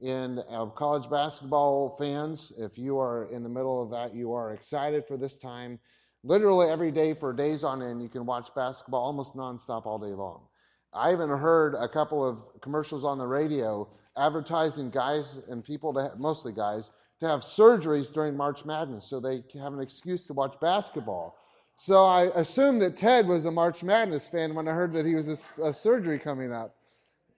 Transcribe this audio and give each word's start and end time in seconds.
in 0.00 0.40
uh, 0.50 0.66
college 0.66 1.08
basketball 1.08 1.96
fans, 1.98 2.52
if 2.58 2.76
you 2.76 2.98
are 2.98 3.28
in 3.32 3.42
the 3.42 3.48
middle 3.48 3.82
of 3.82 3.90
that, 3.90 4.14
you 4.14 4.32
are 4.32 4.52
excited 4.52 5.04
for 5.06 5.16
this 5.16 5.38
time. 5.38 5.78
Literally 6.22 6.68
every 6.68 6.90
day 6.90 7.14
for 7.14 7.32
days 7.32 7.64
on 7.64 7.82
end, 7.82 8.02
you 8.02 8.08
can 8.08 8.26
watch 8.26 8.48
basketball 8.54 9.02
almost 9.02 9.34
nonstop 9.34 9.86
all 9.86 9.98
day 9.98 10.14
long. 10.14 10.42
I 10.92 11.12
even 11.12 11.28
heard 11.28 11.74
a 11.74 11.88
couple 11.88 12.26
of 12.26 12.38
commercials 12.60 13.04
on 13.04 13.18
the 13.18 13.26
radio 13.26 13.88
advertising 14.16 14.90
guys 14.90 15.40
and 15.48 15.64
people, 15.64 15.92
to 15.94 16.02
have, 16.02 16.18
mostly 16.18 16.52
guys, 16.52 16.90
to 17.20 17.28
have 17.28 17.40
surgeries 17.40 18.12
during 18.12 18.36
March 18.36 18.64
Madness 18.64 19.08
so 19.08 19.20
they 19.20 19.42
have 19.58 19.72
an 19.72 19.80
excuse 19.80 20.26
to 20.26 20.32
watch 20.32 20.54
basketball. 20.60 21.36
So 21.76 22.04
I 22.04 22.24
assumed 22.34 22.80
that 22.82 22.96
Ted 22.96 23.26
was 23.28 23.44
a 23.44 23.50
March 23.50 23.82
Madness 23.82 24.26
fan 24.26 24.54
when 24.54 24.66
I 24.68 24.72
heard 24.72 24.92
that 24.94 25.04
he 25.04 25.14
was 25.14 25.28
a, 25.28 25.62
a 25.62 25.72
surgery 25.72 26.18
coming 26.18 26.52
up. 26.52 26.74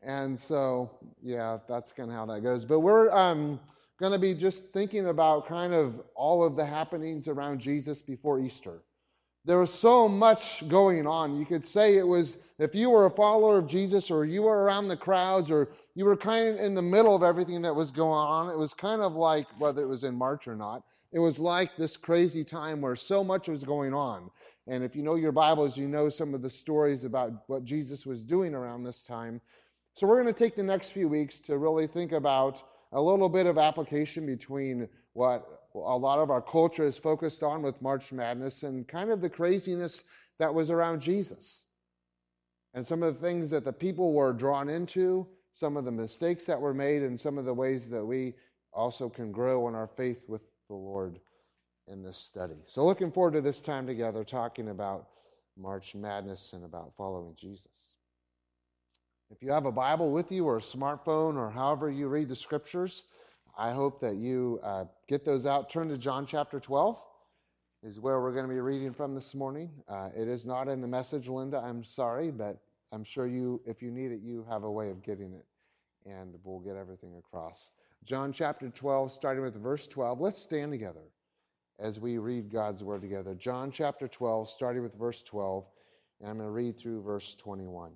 And 0.02 0.38
so, 0.38 0.90
yeah, 1.22 1.58
that's 1.68 1.92
kind 1.92 2.10
of 2.10 2.16
how 2.16 2.26
that 2.26 2.42
goes. 2.42 2.64
But 2.64 2.80
we're 2.80 3.10
um, 3.10 3.60
going 3.98 4.12
to 4.12 4.18
be 4.18 4.34
just 4.34 4.72
thinking 4.72 5.08
about 5.08 5.48
kind 5.48 5.74
of 5.74 6.00
all 6.14 6.44
of 6.44 6.56
the 6.56 6.64
happenings 6.64 7.26
around 7.26 7.60
Jesus 7.60 8.00
before 8.00 8.40
Easter. 8.40 8.82
There 9.44 9.58
was 9.58 9.72
so 9.72 10.08
much 10.08 10.68
going 10.68 11.06
on. 11.06 11.36
You 11.36 11.46
could 11.46 11.64
say 11.64 11.96
it 11.96 12.06
was, 12.06 12.38
if 12.58 12.74
you 12.74 12.90
were 12.90 13.06
a 13.06 13.10
follower 13.10 13.58
of 13.58 13.66
Jesus 13.66 14.10
or 14.10 14.24
you 14.24 14.42
were 14.42 14.62
around 14.62 14.88
the 14.88 14.96
crowds 14.96 15.50
or 15.50 15.70
you 15.94 16.04
were 16.04 16.16
kind 16.16 16.48
of 16.48 16.60
in 16.60 16.74
the 16.74 16.82
middle 16.82 17.14
of 17.14 17.22
everything 17.22 17.62
that 17.62 17.74
was 17.74 17.90
going 17.90 18.12
on, 18.12 18.50
it 18.50 18.58
was 18.58 18.74
kind 18.74 19.00
of 19.00 19.14
like, 19.14 19.46
whether 19.58 19.82
it 19.82 19.88
was 19.88 20.04
in 20.04 20.14
March 20.14 20.46
or 20.46 20.54
not, 20.54 20.82
it 21.12 21.18
was 21.18 21.38
like 21.38 21.76
this 21.76 21.96
crazy 21.96 22.44
time 22.44 22.80
where 22.80 22.94
so 22.94 23.24
much 23.24 23.48
was 23.48 23.64
going 23.64 23.94
on. 23.94 24.30
And 24.66 24.84
if 24.84 24.94
you 24.94 25.02
know 25.02 25.14
your 25.14 25.32
Bibles, 25.32 25.78
you 25.78 25.88
know 25.88 26.10
some 26.10 26.34
of 26.34 26.42
the 26.42 26.50
stories 26.50 27.04
about 27.04 27.32
what 27.46 27.64
Jesus 27.64 28.04
was 28.04 28.22
doing 28.22 28.54
around 28.54 28.84
this 28.84 29.02
time. 29.02 29.40
So 29.98 30.06
we're 30.06 30.22
going 30.22 30.32
to 30.32 30.44
take 30.44 30.54
the 30.54 30.62
next 30.62 30.90
few 30.90 31.08
weeks 31.08 31.40
to 31.40 31.58
really 31.58 31.88
think 31.88 32.12
about 32.12 32.62
a 32.92 33.02
little 33.02 33.28
bit 33.28 33.46
of 33.46 33.58
application 33.58 34.26
between 34.26 34.88
what 35.14 35.64
a 35.74 35.78
lot 35.78 36.20
of 36.20 36.30
our 36.30 36.40
culture 36.40 36.86
is 36.86 36.96
focused 36.96 37.42
on 37.42 37.62
with 37.62 37.82
March 37.82 38.12
Madness 38.12 38.62
and 38.62 38.86
kind 38.86 39.10
of 39.10 39.20
the 39.20 39.28
craziness 39.28 40.04
that 40.38 40.54
was 40.54 40.70
around 40.70 41.00
Jesus. 41.00 41.64
And 42.74 42.86
some 42.86 43.02
of 43.02 43.12
the 43.12 43.20
things 43.20 43.50
that 43.50 43.64
the 43.64 43.72
people 43.72 44.12
were 44.12 44.32
drawn 44.32 44.68
into, 44.68 45.26
some 45.52 45.76
of 45.76 45.84
the 45.84 45.90
mistakes 45.90 46.44
that 46.44 46.60
were 46.60 46.74
made, 46.74 47.02
and 47.02 47.20
some 47.20 47.36
of 47.36 47.44
the 47.44 47.52
ways 47.52 47.88
that 47.88 48.04
we 48.04 48.34
also 48.72 49.08
can 49.08 49.32
grow 49.32 49.66
in 49.66 49.74
our 49.74 49.88
faith 49.88 50.22
with 50.28 50.42
the 50.68 50.76
Lord 50.76 51.18
in 51.88 52.04
this 52.04 52.18
study. 52.18 52.62
So, 52.68 52.84
looking 52.84 53.10
forward 53.10 53.32
to 53.32 53.40
this 53.40 53.60
time 53.60 53.84
together 53.84 54.22
talking 54.22 54.68
about 54.68 55.08
March 55.56 55.96
Madness 55.96 56.52
and 56.52 56.64
about 56.64 56.92
following 56.96 57.34
Jesus. 57.36 57.97
If 59.30 59.42
you 59.42 59.50
have 59.50 59.66
a 59.66 59.72
Bible 59.72 60.10
with 60.10 60.32
you 60.32 60.46
or 60.46 60.56
a 60.56 60.62
smartphone 60.62 61.36
or 61.36 61.50
however 61.50 61.90
you 61.90 62.08
read 62.08 62.28
the 62.28 62.36
scriptures, 62.36 63.04
I 63.58 63.72
hope 63.72 64.00
that 64.00 64.16
you 64.16 64.58
uh, 64.62 64.84
get 65.06 65.24
those 65.24 65.44
out. 65.44 65.68
Turn 65.68 65.88
to 65.90 65.98
John 65.98 66.26
chapter 66.26 66.58
12, 66.58 66.98
is 67.82 68.00
where 68.00 68.20
we're 68.22 68.32
going 68.32 68.46
to 68.46 68.52
be 68.52 68.60
reading 68.60 68.94
from 68.94 69.14
this 69.14 69.34
morning. 69.34 69.70
Uh, 69.86 70.08
it 70.16 70.28
is 70.28 70.46
not 70.46 70.66
in 70.66 70.80
the 70.80 70.88
message, 70.88 71.28
Linda. 71.28 71.58
I'm 71.58 71.84
sorry, 71.84 72.30
but 72.30 72.58
I'm 72.90 73.04
sure 73.04 73.26
you, 73.26 73.60
if 73.66 73.82
you 73.82 73.90
need 73.90 74.12
it, 74.12 74.20
you 74.22 74.46
have 74.48 74.64
a 74.64 74.70
way 74.70 74.88
of 74.88 75.02
getting 75.02 75.34
it, 75.34 75.44
and 76.06 76.34
we'll 76.42 76.60
get 76.60 76.76
everything 76.76 77.16
across. 77.18 77.70
John 78.04 78.32
chapter 78.32 78.70
12, 78.70 79.12
starting 79.12 79.44
with 79.44 79.62
verse 79.62 79.86
12. 79.86 80.22
Let's 80.22 80.40
stand 80.40 80.72
together 80.72 81.12
as 81.78 82.00
we 82.00 82.16
read 82.16 82.50
God's 82.50 82.82
word 82.82 83.02
together. 83.02 83.34
John 83.34 83.70
chapter 83.72 84.08
12, 84.08 84.48
starting 84.48 84.82
with 84.82 84.94
verse 84.94 85.22
12, 85.22 85.66
and 86.20 86.30
I'm 86.30 86.38
going 86.38 86.48
to 86.48 86.52
read 86.52 86.78
through 86.78 87.02
verse 87.02 87.34
21. 87.34 87.92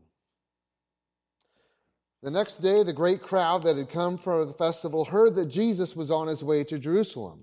The 2.22 2.30
next 2.30 2.62
day, 2.62 2.84
the 2.84 2.92
great 2.92 3.20
crowd 3.20 3.64
that 3.64 3.76
had 3.76 3.88
come 3.88 4.16
for 4.16 4.44
the 4.44 4.52
festival 4.52 5.04
heard 5.04 5.34
that 5.34 5.46
Jesus 5.46 5.96
was 5.96 6.10
on 6.10 6.28
his 6.28 6.44
way 6.44 6.62
to 6.64 6.78
Jerusalem. 6.78 7.40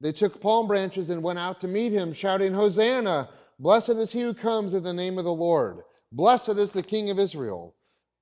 They 0.00 0.12
took 0.12 0.42
palm 0.42 0.66
branches 0.66 1.08
and 1.08 1.22
went 1.22 1.38
out 1.38 1.60
to 1.60 1.68
meet 1.68 1.92
him, 1.92 2.12
shouting, 2.12 2.52
Hosanna! 2.52 3.30
Blessed 3.58 3.90
is 3.90 4.12
he 4.12 4.20
who 4.20 4.34
comes 4.34 4.74
in 4.74 4.82
the 4.82 4.92
name 4.92 5.16
of 5.16 5.24
the 5.24 5.32
Lord. 5.32 5.80
Blessed 6.12 6.50
is 6.50 6.70
the 6.70 6.82
King 6.82 7.08
of 7.08 7.18
Israel. 7.18 7.74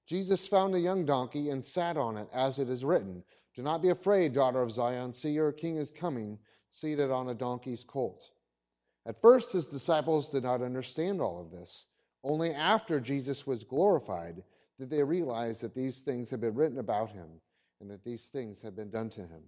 Jesus 0.06 0.46
found 0.46 0.74
a 0.74 0.80
young 0.80 1.04
donkey 1.04 1.50
and 1.50 1.64
sat 1.64 1.96
on 1.96 2.16
it, 2.16 2.28
as 2.32 2.58
it 2.58 2.68
is 2.68 2.84
written, 2.84 3.24
Do 3.56 3.62
not 3.62 3.82
be 3.82 3.90
afraid, 3.90 4.32
daughter 4.32 4.62
of 4.62 4.72
Zion. 4.72 5.12
See, 5.12 5.30
your 5.30 5.52
king 5.52 5.76
is 5.76 5.90
coming, 5.90 6.38
seated 6.70 7.10
on 7.10 7.28
a 7.28 7.34
donkey's 7.34 7.84
colt. 7.84 8.30
At 9.04 9.20
first, 9.20 9.52
his 9.52 9.66
disciples 9.66 10.30
did 10.30 10.44
not 10.44 10.62
understand 10.62 11.20
all 11.20 11.40
of 11.40 11.50
this. 11.50 11.86
Only 12.22 12.54
after 12.54 13.00
Jesus 13.00 13.46
was 13.46 13.64
glorified, 13.64 14.42
did 14.78 14.90
they 14.90 15.02
realize 15.02 15.60
that 15.60 15.74
these 15.74 16.00
things 16.00 16.30
had 16.30 16.40
been 16.40 16.54
written 16.54 16.78
about 16.78 17.10
him 17.10 17.28
and 17.80 17.90
that 17.90 18.04
these 18.04 18.26
things 18.26 18.62
had 18.62 18.76
been 18.76 18.90
done 18.90 19.10
to 19.10 19.20
him. 19.20 19.42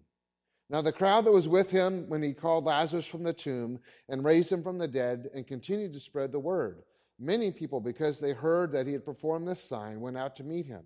Now, 0.69 0.83
the 0.83 0.93
crowd 0.93 1.25
that 1.25 1.33
was 1.33 1.49
with 1.49 1.71
him 1.71 2.09
when 2.09 2.23
he 2.23 2.33
called 2.33 2.65
Lazarus 2.65 3.07
from 3.07 3.25
the 3.25 3.33
tomb 3.33 3.81
and 4.09 4.25
raised 4.25 4.53
him 4.53 4.63
from 4.63 4.79
the 4.79 4.87
dead 4.87 5.29
and 5.35 5.47
continued 5.47 5.93
to 5.95 6.01
spread 6.01 6.31
the 6.31 6.39
word. 6.39 6.83
Many 7.19 7.51
people, 7.51 7.81
because 7.81 8.21
they 8.21 8.33
heard 8.33 8.73
that 8.73 8.87
he 8.87 8.93
had 8.93 9.05
performed 9.05 9.49
this 9.49 9.63
sign, 9.63 10.01
went 10.01 10.17
out 10.17 10.37
to 10.37 10.45
meet 10.45 10.67
him. 10.67 10.85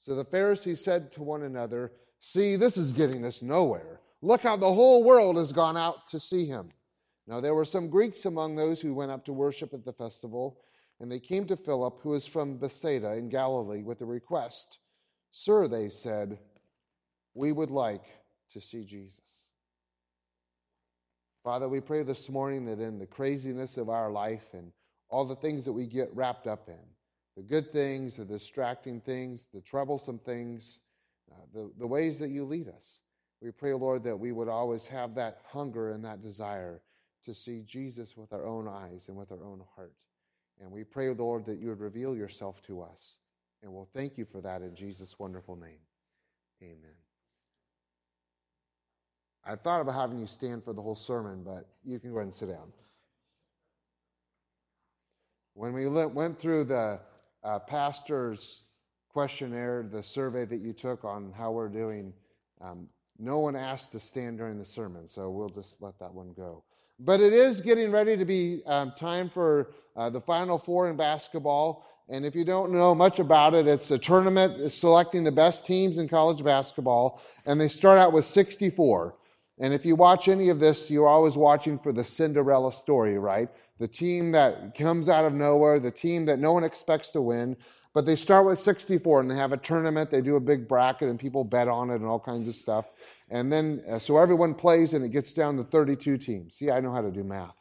So 0.00 0.14
the 0.14 0.24
Pharisees 0.24 0.82
said 0.82 1.12
to 1.12 1.22
one 1.22 1.42
another, 1.42 1.92
See, 2.20 2.56
this 2.56 2.78
is 2.78 2.92
getting 2.92 3.24
us 3.26 3.42
nowhere. 3.42 4.00
Look 4.22 4.40
how 4.40 4.56
the 4.56 4.72
whole 4.72 5.04
world 5.04 5.36
has 5.36 5.52
gone 5.52 5.76
out 5.76 6.08
to 6.08 6.18
see 6.18 6.46
him. 6.46 6.70
Now, 7.26 7.40
there 7.40 7.54
were 7.54 7.66
some 7.66 7.90
Greeks 7.90 8.24
among 8.24 8.56
those 8.56 8.80
who 8.80 8.94
went 8.94 9.10
up 9.10 9.24
to 9.26 9.32
worship 9.34 9.74
at 9.74 9.84
the 9.84 9.92
festival. 9.92 10.58
And 11.00 11.10
they 11.10 11.20
came 11.20 11.46
to 11.46 11.56
Philip, 11.56 12.00
who 12.02 12.10
was 12.10 12.26
from 12.26 12.56
Bethsaida 12.56 13.12
in 13.14 13.28
Galilee, 13.28 13.82
with 13.82 14.00
a 14.00 14.06
request. 14.06 14.78
Sir, 15.32 15.66
they 15.66 15.88
said, 15.88 16.38
we 17.34 17.52
would 17.52 17.70
like 17.70 18.04
to 18.52 18.60
see 18.60 18.84
Jesus. 18.84 19.18
Father, 21.42 21.68
we 21.68 21.80
pray 21.80 22.02
this 22.02 22.28
morning 22.28 22.64
that 22.66 22.80
in 22.80 22.98
the 22.98 23.06
craziness 23.06 23.76
of 23.76 23.90
our 23.90 24.10
life 24.10 24.46
and 24.52 24.72
all 25.10 25.24
the 25.24 25.36
things 25.36 25.64
that 25.64 25.72
we 25.72 25.86
get 25.86 26.14
wrapped 26.14 26.46
up 26.46 26.68
in, 26.68 26.78
the 27.36 27.42
good 27.42 27.72
things, 27.72 28.16
the 28.16 28.24
distracting 28.24 29.00
things, 29.00 29.46
the 29.52 29.60
troublesome 29.60 30.20
things, 30.20 30.80
uh, 31.30 31.44
the, 31.52 31.70
the 31.78 31.86
ways 31.86 32.18
that 32.20 32.30
you 32.30 32.44
lead 32.44 32.68
us, 32.68 33.00
we 33.42 33.50
pray, 33.50 33.74
Lord, 33.74 34.04
that 34.04 34.16
we 34.16 34.32
would 34.32 34.48
always 34.48 34.86
have 34.86 35.16
that 35.16 35.40
hunger 35.52 35.90
and 35.90 36.04
that 36.04 36.22
desire 36.22 36.80
to 37.26 37.34
see 37.34 37.62
Jesus 37.66 38.16
with 38.16 38.32
our 38.32 38.46
own 38.46 38.66
eyes 38.66 39.06
and 39.08 39.16
with 39.16 39.30
our 39.32 39.44
own 39.44 39.62
heart. 39.76 39.92
And 40.60 40.70
we 40.70 40.84
pray, 40.84 41.10
Lord, 41.10 41.46
that 41.46 41.58
you 41.58 41.68
would 41.68 41.80
reveal 41.80 42.16
yourself 42.16 42.62
to 42.66 42.82
us. 42.82 43.18
And 43.62 43.72
we'll 43.72 43.88
thank 43.94 44.18
you 44.18 44.24
for 44.24 44.40
that 44.42 44.62
in 44.62 44.74
Jesus' 44.74 45.18
wonderful 45.18 45.56
name. 45.56 45.80
Amen. 46.62 46.94
I 49.44 49.56
thought 49.56 49.80
about 49.80 49.94
having 49.94 50.18
you 50.18 50.26
stand 50.26 50.64
for 50.64 50.72
the 50.72 50.80
whole 50.80 50.96
sermon, 50.96 51.42
but 51.44 51.66
you 51.84 51.98
can 51.98 52.10
go 52.10 52.16
ahead 52.16 52.26
and 52.26 52.34
sit 52.34 52.48
down. 52.48 52.72
When 55.54 55.72
we 55.72 55.86
went 55.86 56.38
through 56.38 56.64
the 56.64 57.00
uh, 57.42 57.58
pastor's 57.60 58.62
questionnaire, 59.10 59.86
the 59.90 60.02
survey 60.02 60.44
that 60.46 60.60
you 60.60 60.72
took 60.72 61.04
on 61.04 61.32
how 61.36 61.52
we're 61.52 61.68
doing, 61.68 62.12
um, 62.60 62.88
no 63.18 63.38
one 63.38 63.54
asked 63.54 63.92
to 63.92 64.00
stand 64.00 64.38
during 64.38 64.58
the 64.58 64.64
sermon, 64.64 65.06
so 65.06 65.30
we'll 65.30 65.48
just 65.48 65.80
let 65.80 65.98
that 66.00 66.12
one 66.12 66.32
go. 66.32 66.64
But 67.00 67.20
it 67.20 67.32
is 67.32 67.60
getting 67.60 67.90
ready 67.90 68.16
to 68.16 68.24
be 68.24 68.62
um, 68.66 68.92
time 68.96 69.28
for 69.28 69.72
uh, 69.96 70.10
the 70.10 70.20
Final 70.20 70.58
Four 70.58 70.88
in 70.88 70.96
basketball. 70.96 71.86
And 72.08 72.24
if 72.24 72.34
you 72.34 72.44
don't 72.44 72.70
know 72.72 72.94
much 72.94 73.18
about 73.18 73.54
it, 73.54 73.66
it's 73.66 73.90
a 73.90 73.98
tournament 73.98 74.72
selecting 74.72 75.24
the 75.24 75.32
best 75.32 75.64
teams 75.64 75.98
in 75.98 76.06
college 76.06 76.44
basketball. 76.44 77.20
And 77.46 77.60
they 77.60 77.68
start 77.68 77.98
out 77.98 78.12
with 78.12 78.24
64. 78.24 79.14
And 79.58 79.72
if 79.72 79.86
you 79.86 79.96
watch 79.96 80.28
any 80.28 80.50
of 80.50 80.60
this, 80.60 80.90
you're 80.90 81.08
always 81.08 81.36
watching 81.36 81.78
for 81.78 81.92
the 81.92 82.04
Cinderella 82.04 82.72
story, 82.72 83.18
right? 83.18 83.48
The 83.78 83.88
team 83.88 84.32
that 84.32 84.76
comes 84.76 85.08
out 85.08 85.24
of 85.24 85.32
nowhere, 85.32 85.80
the 85.80 85.90
team 85.90 86.26
that 86.26 86.38
no 86.38 86.52
one 86.52 86.64
expects 86.64 87.10
to 87.10 87.22
win. 87.22 87.56
But 87.94 88.06
they 88.06 88.16
start 88.16 88.44
with 88.44 88.58
64 88.58 89.20
and 89.20 89.30
they 89.30 89.36
have 89.36 89.52
a 89.52 89.56
tournament. 89.56 90.10
They 90.10 90.20
do 90.20 90.34
a 90.34 90.40
big 90.40 90.66
bracket 90.66 91.08
and 91.08 91.18
people 91.18 91.44
bet 91.44 91.68
on 91.68 91.90
it 91.90 91.96
and 91.96 92.06
all 92.06 92.18
kinds 92.18 92.48
of 92.48 92.56
stuff. 92.56 92.90
And 93.30 93.52
then, 93.52 93.82
uh, 93.88 94.00
so 94.00 94.18
everyone 94.18 94.52
plays 94.52 94.94
and 94.94 95.04
it 95.04 95.10
gets 95.10 95.32
down 95.32 95.56
to 95.56 95.62
32 95.62 96.18
teams. 96.18 96.54
See, 96.54 96.72
I 96.72 96.80
know 96.80 96.92
how 96.92 97.00
to 97.00 97.12
do 97.12 97.22
math. 97.22 97.54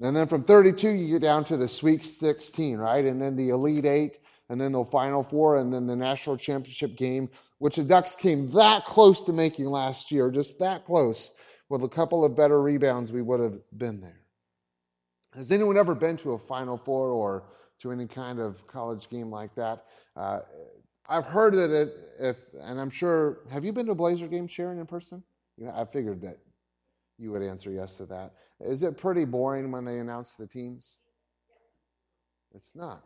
And 0.00 0.14
then 0.16 0.26
from 0.28 0.44
32, 0.44 0.90
you 0.90 1.08
get 1.14 1.22
down 1.22 1.44
to 1.46 1.56
the 1.56 1.68
Sweet 1.68 2.04
16, 2.04 2.78
right? 2.78 3.04
And 3.04 3.20
then 3.20 3.36
the 3.36 3.50
Elite 3.50 3.84
Eight, 3.84 4.18
and 4.48 4.60
then 4.60 4.72
the 4.72 4.84
Final 4.84 5.22
Four, 5.22 5.56
and 5.56 5.72
then 5.72 5.86
the 5.86 5.96
National 5.96 6.36
Championship 6.36 6.96
game, 6.96 7.28
which 7.58 7.76
the 7.76 7.84
Ducks 7.84 8.16
came 8.16 8.50
that 8.50 8.84
close 8.84 9.22
to 9.22 9.32
making 9.32 9.66
last 9.66 10.10
year, 10.10 10.30
just 10.30 10.58
that 10.58 10.84
close. 10.84 11.32
With 11.68 11.82
a 11.82 11.88
couple 11.88 12.24
of 12.24 12.36
better 12.36 12.60
rebounds, 12.60 13.10
we 13.10 13.22
would 13.22 13.40
have 13.40 13.58
been 13.78 14.00
there. 14.00 14.20
Has 15.34 15.50
anyone 15.50 15.76
ever 15.76 15.94
been 15.94 16.16
to 16.18 16.32
a 16.32 16.38
Final 16.38 16.76
Four 16.76 17.10
or 17.10 17.44
to 17.84 17.92
any 17.92 18.06
kind 18.06 18.40
of 18.40 18.66
college 18.66 19.10
game 19.10 19.30
like 19.30 19.54
that? 19.54 19.84
Uh, 20.16 20.40
I've 21.06 21.26
heard 21.26 21.54
that 21.54 21.70
it, 21.70 21.94
if, 22.18 22.36
and 22.62 22.80
I'm 22.80 22.88
sure, 22.88 23.40
have 23.50 23.62
you 23.62 23.74
been 23.74 23.86
to 23.86 23.94
Blazer 23.94 24.26
game, 24.26 24.48
Sharon, 24.48 24.78
in 24.78 24.86
person? 24.86 25.22
Yeah, 25.58 25.78
I 25.78 25.84
figured 25.84 26.22
that 26.22 26.38
you 27.18 27.30
would 27.30 27.42
answer 27.42 27.70
yes 27.70 27.96
to 27.98 28.06
that. 28.06 28.32
Is 28.58 28.82
it 28.82 28.96
pretty 28.96 29.26
boring 29.26 29.70
when 29.70 29.84
they 29.84 29.98
announce 29.98 30.32
the 30.32 30.46
teams? 30.46 30.96
It's 32.54 32.70
not. 32.74 33.02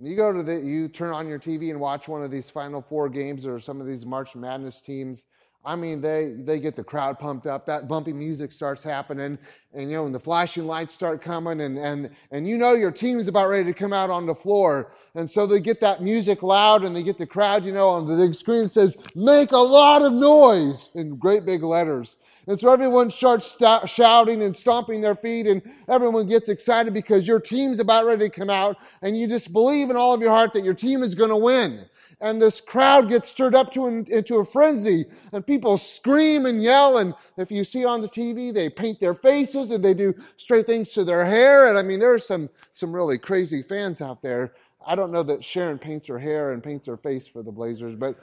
You 0.00 0.16
go 0.16 0.32
to 0.32 0.42
the, 0.42 0.58
you 0.58 0.88
turn 0.88 1.12
on 1.12 1.28
your 1.28 1.38
TV 1.38 1.70
and 1.70 1.78
watch 1.78 2.08
one 2.08 2.24
of 2.24 2.30
these 2.30 2.48
Final 2.48 2.80
Four 2.80 3.10
games 3.10 3.46
or 3.46 3.60
some 3.60 3.82
of 3.82 3.86
these 3.86 4.06
March 4.06 4.34
Madness 4.34 4.80
teams. 4.80 5.26
I 5.66 5.76
mean, 5.76 6.00
they, 6.02 6.34
they 6.38 6.60
get 6.60 6.76
the 6.76 6.84
crowd 6.84 7.18
pumped 7.18 7.46
up. 7.46 7.64
That 7.64 7.88
bumpy 7.88 8.12
music 8.12 8.52
starts 8.52 8.82
happening, 8.84 9.38
and 9.72 9.90
you 9.90 9.96
know, 9.96 10.04
and 10.04 10.14
the 10.14 10.20
flashing 10.20 10.66
lights 10.66 10.94
start 10.94 11.22
coming, 11.22 11.62
and 11.62 11.78
and 11.78 12.10
and 12.30 12.46
you 12.46 12.58
know 12.58 12.74
your 12.74 12.90
team's 12.90 13.28
about 13.28 13.48
ready 13.48 13.64
to 13.64 13.72
come 13.72 13.92
out 13.92 14.10
on 14.10 14.26
the 14.26 14.34
floor, 14.34 14.92
and 15.14 15.30
so 15.30 15.46
they 15.46 15.60
get 15.60 15.80
that 15.80 16.02
music 16.02 16.42
loud, 16.42 16.84
and 16.84 16.94
they 16.94 17.02
get 17.02 17.16
the 17.16 17.26
crowd, 17.26 17.64
you 17.64 17.72
know, 17.72 17.88
on 17.88 18.06
the 18.06 18.14
big 18.14 18.34
screen. 18.34 18.64
It 18.64 18.74
says, 18.74 18.96
"Make 19.14 19.52
a 19.52 19.56
lot 19.56 20.02
of 20.02 20.12
noise" 20.12 20.90
in 20.94 21.16
great 21.16 21.46
big 21.46 21.62
letters. 21.62 22.18
And 22.46 22.60
so 22.60 22.70
everyone 22.70 23.10
starts 23.10 23.46
st- 23.46 23.88
shouting 23.88 24.42
and 24.42 24.54
stomping 24.54 25.00
their 25.00 25.14
feet, 25.14 25.46
and 25.46 25.62
everyone 25.88 26.26
gets 26.26 26.50
excited 26.50 26.92
because 26.92 27.26
your 27.26 27.40
team's 27.40 27.80
about 27.80 28.04
ready 28.04 28.28
to 28.28 28.30
come 28.30 28.50
out, 28.50 28.76
and 29.00 29.16
you 29.16 29.26
just 29.26 29.52
believe 29.52 29.88
in 29.88 29.96
all 29.96 30.12
of 30.12 30.20
your 30.20 30.30
heart 30.30 30.52
that 30.52 30.62
your 30.62 30.74
team 30.74 31.02
is 31.02 31.14
going 31.14 31.30
to 31.30 31.36
win. 31.38 31.86
And 32.20 32.40
this 32.40 32.60
crowd 32.60 33.08
gets 33.08 33.28
stirred 33.28 33.54
up 33.54 33.72
to 33.72 33.86
an, 33.86 34.06
into 34.10 34.36
a 34.36 34.44
frenzy, 34.44 35.06
and 35.32 35.46
people 35.46 35.76
scream 35.76 36.46
and 36.46 36.62
yell. 36.62 36.98
And 36.98 37.14
if 37.36 37.50
you 37.50 37.64
see 37.64 37.84
on 37.84 38.00
the 38.00 38.08
TV, 38.08 38.52
they 38.52 38.68
paint 38.68 39.00
their 39.00 39.14
faces 39.14 39.70
and 39.70 39.84
they 39.84 39.94
do 39.94 40.14
straight 40.36 40.66
things 40.66 40.92
to 40.92 41.04
their 41.04 41.24
hair. 41.24 41.68
And 41.68 41.78
I 41.78 41.82
mean, 41.82 42.00
there's 42.00 42.26
some 42.26 42.48
some 42.72 42.94
really 42.94 43.18
crazy 43.18 43.62
fans 43.62 44.00
out 44.00 44.22
there. 44.22 44.54
I 44.86 44.94
don't 44.94 45.12
know 45.12 45.22
that 45.22 45.44
Sharon 45.44 45.78
paints 45.78 46.06
her 46.08 46.18
hair 46.18 46.52
and 46.52 46.62
paints 46.62 46.86
her 46.86 46.96
face 46.96 47.26
for 47.26 47.42
the 47.42 47.52
Blazers, 47.52 47.94
but 47.94 48.18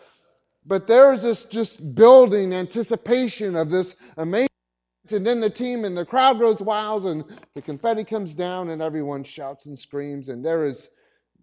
but 0.65 0.87
there's 0.87 1.21
this 1.21 1.45
just 1.45 1.95
building 1.95 2.53
anticipation 2.53 3.55
of 3.55 3.69
this 3.69 3.95
amazing. 4.17 4.47
And 5.11 5.25
then 5.25 5.39
the 5.41 5.49
team 5.49 5.83
and 5.83 5.97
the 5.97 6.05
crowd 6.05 6.39
goes 6.39 6.61
wild, 6.61 7.05
and 7.07 7.25
the 7.55 7.61
confetti 7.61 8.03
comes 8.03 8.35
down, 8.35 8.69
and 8.69 8.81
everyone 8.81 9.23
shouts 9.23 9.65
and 9.65 9.77
screams. 9.77 10.29
And 10.29 10.45
there 10.45 10.63
is, 10.63 10.89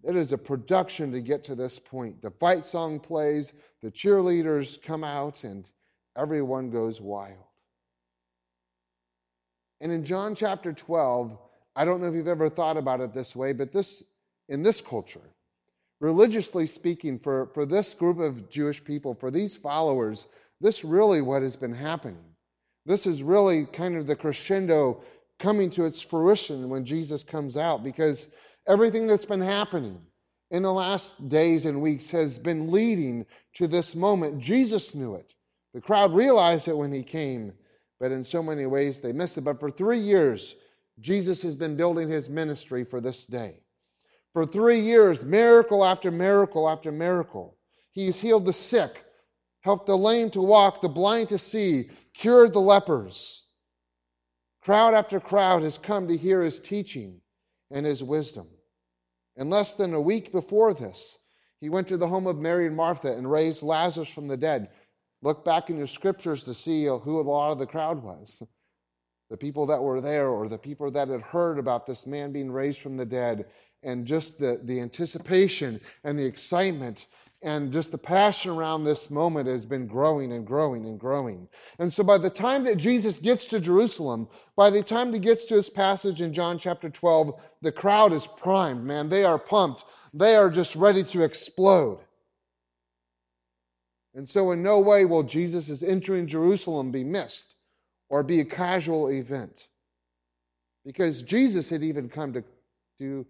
it 0.03 0.15
is 0.15 0.31
a 0.31 0.37
production 0.37 1.11
to 1.11 1.21
get 1.21 1.43
to 1.45 1.55
this 1.55 1.79
point. 1.79 2.21
The 2.21 2.31
fight 2.31 2.65
song 2.65 2.99
plays, 2.99 3.53
the 3.81 3.91
cheerleaders 3.91 4.81
come 4.81 5.03
out, 5.03 5.43
and 5.43 5.69
everyone 6.17 6.69
goes 6.69 7.01
wild. 7.01 7.37
And 9.81 9.91
in 9.91 10.03
John 10.03 10.35
chapter 10.35 10.73
12, 10.73 11.37
I 11.75 11.85
don't 11.85 12.01
know 12.01 12.07
if 12.07 12.13
you've 12.13 12.27
ever 12.27 12.49
thought 12.49 12.77
about 12.77 13.01
it 13.01 13.13
this 13.13 13.35
way, 13.35 13.53
but 13.53 13.71
this 13.71 14.03
in 14.49 14.63
this 14.63 14.81
culture, 14.81 15.21
religiously 15.99 16.65
speaking, 16.65 17.19
for, 17.19 17.51
for 17.53 17.65
this 17.65 17.93
group 17.93 18.19
of 18.19 18.49
Jewish 18.49 18.83
people, 18.83 19.13
for 19.13 19.29
these 19.29 19.55
followers, 19.55 20.27
this 20.59 20.83
really 20.83 21.21
what 21.21 21.43
has 21.43 21.55
been 21.55 21.73
happening. 21.73 22.23
This 22.85 23.05
is 23.05 23.21
really 23.21 23.65
kind 23.65 23.95
of 23.95 24.07
the 24.07 24.15
crescendo 24.15 25.03
coming 25.37 25.69
to 25.69 25.85
its 25.85 26.01
fruition 26.01 26.67
when 26.67 26.83
Jesus 26.83 27.23
comes 27.23 27.55
out 27.55 27.83
because 27.83 28.29
everything 28.69 29.07
that's 29.07 29.25
been 29.25 29.41
happening 29.41 29.99
in 30.51 30.63
the 30.63 30.71
last 30.71 31.27
days 31.27 31.65
and 31.65 31.81
weeks 31.81 32.09
has 32.11 32.37
been 32.37 32.71
leading 32.71 33.25
to 33.55 33.67
this 33.67 33.95
moment. 33.95 34.39
Jesus 34.39 34.93
knew 34.95 35.15
it. 35.15 35.33
The 35.73 35.81
crowd 35.81 36.13
realized 36.13 36.67
it 36.67 36.77
when 36.77 36.93
he 36.93 37.03
came, 37.03 37.51
but 37.99 38.11
in 38.11 38.23
so 38.23 38.41
many 38.41 38.65
ways 38.67 38.99
they 38.99 39.11
missed 39.11 39.37
it. 39.37 39.43
But 39.43 39.59
for 39.59 39.69
three 39.69 39.99
years, 39.99 40.55
Jesus 40.99 41.41
has 41.41 41.55
been 41.55 41.75
building 41.75 42.07
his 42.07 42.29
ministry 42.29 42.83
for 42.83 43.01
this 43.01 43.25
day. 43.25 43.61
For 44.33 44.45
three 44.45 44.79
years, 44.79 45.25
miracle 45.25 45.83
after 45.83 46.11
miracle 46.11 46.69
after 46.69 46.91
miracle. 46.91 47.57
He's 47.91 48.21
healed 48.21 48.45
the 48.45 48.53
sick, 48.53 49.03
helped 49.61 49.87
the 49.87 49.97
lame 49.97 50.29
to 50.31 50.41
walk, 50.41 50.81
the 50.81 50.89
blind 50.89 51.29
to 51.29 51.37
see, 51.37 51.89
cured 52.13 52.53
the 52.53 52.61
lepers. 52.61 53.47
Crowd 54.61 54.93
after 54.93 55.19
crowd 55.19 55.63
has 55.63 55.77
come 55.77 56.07
to 56.07 56.17
hear 56.17 56.41
his 56.41 56.59
teaching 56.59 57.19
and 57.71 57.85
his 57.85 58.03
wisdom. 58.03 58.47
And 59.39 59.49
less 59.49 59.73
than 59.73 59.93
a 59.93 60.01
week 60.01 60.33
before 60.33 60.73
this, 60.73 61.17
he 61.61 61.69
went 61.69 61.87
to 61.87 61.97
the 61.97 62.09
home 62.09 62.27
of 62.27 62.37
Mary 62.37 62.67
and 62.67 62.75
Martha 62.75 63.13
and 63.13 63.29
raised 63.29 63.63
Lazarus 63.63 64.09
from 64.09 64.27
the 64.27 64.35
dead. 64.35 64.69
Look 65.21 65.45
back 65.45 65.69
in 65.69 65.77
your 65.77 65.87
scriptures 65.87 66.43
to 66.43 66.53
see 66.53 66.85
who 66.85 67.19
a 67.19 67.21
lot 67.21 67.51
of 67.51 67.57
the 67.57 67.65
crowd 67.65 68.03
was. 68.03 68.43
The 69.29 69.37
people 69.37 69.65
that 69.67 69.81
were 69.81 70.01
there, 70.01 70.27
or 70.27 70.49
the 70.49 70.57
people 70.57 70.91
that 70.91 71.07
had 71.07 71.21
heard 71.21 71.57
about 71.57 71.85
this 71.87 72.05
man 72.05 72.33
being 72.33 72.51
raised 72.51 72.79
from 72.79 72.97
the 72.97 73.05
dead 73.05 73.45
and 73.81 74.05
just 74.05 74.39
the, 74.39 74.59
the 74.63 74.81
anticipation 74.81 75.79
and 76.03 76.19
the 76.19 76.25
excitement 76.25 77.07
and 77.41 77.71
just 77.71 77.91
the 77.91 77.97
passion 77.97 78.51
around 78.51 78.83
this 78.83 79.09
moment 79.09 79.47
has 79.47 79.65
been 79.65 79.87
growing 79.87 80.33
and 80.33 80.45
growing 80.45 80.85
and 80.85 80.99
growing. 80.99 81.47
And 81.79 81.91
so 81.91 82.03
by 82.03 82.17
the 82.17 82.29
time 82.29 82.65
that 82.65 82.77
Jesus 82.77 83.17
gets 83.17 83.45
to 83.45 83.61
Jerusalem, 83.61 84.27
by 84.57 84.69
the 84.69 84.83
time 84.83 85.13
he 85.13 85.19
gets 85.19 85.45
to 85.45 85.55
his 85.55 85.69
passage 85.69 86.21
in 86.21 86.33
John 86.33 86.59
chapter 86.59 86.89
12, 86.89 87.41
the 87.61 87.71
crowd 87.71 88.11
is 88.11 88.27
primed, 88.27 88.83
man. 88.83 89.07
They 89.07 89.23
are 89.23 89.39
pumped. 89.39 89.85
They 90.13 90.35
are 90.35 90.49
just 90.49 90.75
ready 90.75 91.03
to 91.05 91.23
explode. 91.23 91.99
And 94.15 94.27
so 94.27 94.51
in 94.51 94.61
no 94.61 94.79
way 94.79 95.05
will 95.05 95.23
Jesus' 95.23 95.81
entering 95.81 96.27
Jerusalem 96.27 96.91
be 96.91 97.05
missed 97.05 97.55
or 98.09 98.21
be 98.21 98.41
a 98.41 98.45
casual 98.45 99.09
event. 99.09 99.67
Because 100.83 101.21
Jesus 101.21 101.69
had 101.69 101.83
even 101.83 102.09
come 102.09 102.33
to 102.33 102.43
do 102.99 103.25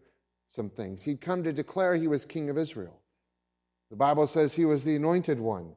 some 0.47 0.69
things. 0.69 1.03
He'd 1.03 1.21
come 1.21 1.43
to 1.43 1.53
declare 1.53 1.95
he 1.95 2.07
was 2.07 2.25
king 2.25 2.49
of 2.49 2.57
Israel. 2.57 2.98
The 3.89 3.95
Bible 3.95 4.27
says 4.27 4.53
he 4.53 4.65
was 4.65 4.83
the 4.83 4.95
anointed 4.95 5.39
one, 5.39 5.73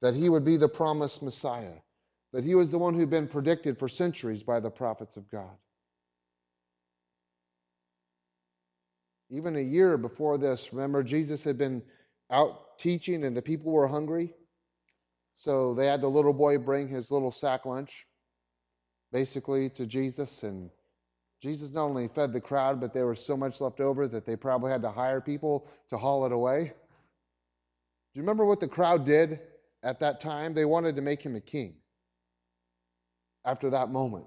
that 0.00 0.14
he 0.14 0.28
would 0.28 0.44
be 0.44 0.56
the 0.56 0.68
promised 0.68 1.22
Messiah, 1.22 1.74
that 2.32 2.44
he 2.44 2.54
was 2.54 2.70
the 2.70 2.78
one 2.78 2.94
who'd 2.94 3.10
been 3.10 3.26
predicted 3.26 3.78
for 3.78 3.88
centuries 3.88 4.42
by 4.42 4.60
the 4.60 4.70
prophets 4.70 5.16
of 5.16 5.30
God. 5.30 5.56
Even 9.30 9.56
a 9.56 9.60
year 9.60 9.98
before 9.98 10.38
this, 10.38 10.72
remember, 10.72 11.02
Jesus 11.02 11.42
had 11.44 11.58
been 11.58 11.82
out 12.30 12.78
teaching 12.78 13.24
and 13.24 13.36
the 13.36 13.42
people 13.42 13.72
were 13.72 13.88
hungry. 13.88 14.32
So 15.36 15.74
they 15.74 15.86
had 15.86 16.00
the 16.00 16.08
little 16.08 16.32
boy 16.32 16.58
bring 16.58 16.88
his 16.88 17.10
little 17.10 17.30
sack 17.30 17.66
lunch, 17.66 18.06
basically, 19.12 19.68
to 19.70 19.86
Jesus, 19.86 20.42
and 20.42 20.70
Jesus 21.40 21.70
not 21.70 21.84
only 21.84 22.08
fed 22.08 22.32
the 22.32 22.40
crowd, 22.40 22.80
but 22.80 22.92
there 22.92 23.06
was 23.06 23.24
so 23.24 23.36
much 23.36 23.60
left 23.60 23.80
over 23.80 24.08
that 24.08 24.26
they 24.26 24.34
probably 24.34 24.72
had 24.72 24.82
to 24.82 24.90
hire 24.90 25.20
people 25.20 25.68
to 25.90 25.98
haul 25.98 26.26
it 26.26 26.32
away. 26.32 26.72
Do 28.18 28.22
you 28.22 28.26
remember 28.26 28.46
what 28.46 28.58
the 28.58 28.66
crowd 28.66 29.04
did 29.04 29.38
at 29.84 30.00
that 30.00 30.18
time? 30.18 30.52
They 30.52 30.64
wanted 30.64 30.96
to 30.96 31.02
make 31.02 31.22
him 31.22 31.36
a 31.36 31.40
king 31.40 31.76
after 33.44 33.70
that 33.70 33.90
moment. 33.90 34.26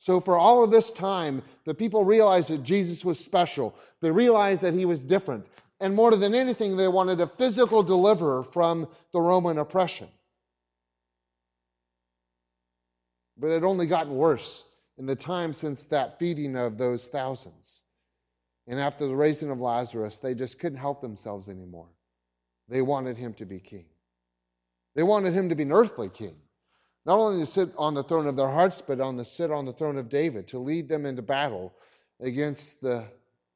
So, 0.00 0.20
for 0.20 0.36
all 0.36 0.62
of 0.62 0.70
this 0.70 0.92
time, 0.92 1.40
the 1.64 1.72
people 1.72 2.04
realized 2.04 2.50
that 2.50 2.62
Jesus 2.62 3.02
was 3.02 3.18
special. 3.18 3.74
They 4.02 4.10
realized 4.10 4.60
that 4.60 4.74
he 4.74 4.84
was 4.84 5.02
different. 5.02 5.46
And 5.80 5.94
more 5.94 6.14
than 6.14 6.34
anything, 6.34 6.76
they 6.76 6.88
wanted 6.88 7.22
a 7.22 7.26
physical 7.26 7.82
deliverer 7.82 8.42
from 8.42 8.86
the 9.14 9.20
Roman 9.22 9.56
oppression. 9.56 10.08
But 13.38 13.46
it 13.46 13.54
had 13.54 13.64
only 13.64 13.86
gotten 13.86 14.14
worse 14.14 14.62
in 14.98 15.06
the 15.06 15.16
time 15.16 15.54
since 15.54 15.84
that 15.84 16.18
feeding 16.18 16.54
of 16.54 16.76
those 16.76 17.06
thousands. 17.06 17.80
And 18.66 18.78
after 18.78 19.06
the 19.06 19.16
raising 19.16 19.48
of 19.48 19.58
Lazarus, 19.58 20.18
they 20.18 20.34
just 20.34 20.58
couldn't 20.58 20.76
help 20.76 21.00
themselves 21.00 21.48
anymore. 21.48 21.88
They 22.70 22.82
wanted 22.82 23.16
him 23.16 23.34
to 23.34 23.44
be 23.44 23.58
king. 23.58 23.86
They 24.94 25.02
wanted 25.02 25.34
him 25.34 25.48
to 25.48 25.56
be 25.56 25.64
an 25.64 25.72
earthly 25.72 26.08
king, 26.08 26.36
not 27.04 27.18
only 27.18 27.44
to 27.44 27.50
sit 27.50 27.72
on 27.76 27.94
the 27.94 28.04
throne 28.04 28.28
of 28.28 28.36
their 28.36 28.48
hearts, 28.48 28.80
but 28.84 29.00
on 29.00 29.16
the 29.16 29.24
sit 29.24 29.50
on 29.50 29.64
the 29.64 29.72
throne 29.72 29.98
of 29.98 30.08
David, 30.08 30.46
to 30.48 30.58
lead 30.58 30.88
them 30.88 31.04
into 31.04 31.20
battle 31.20 31.74
against 32.20 32.80
the 32.80 33.04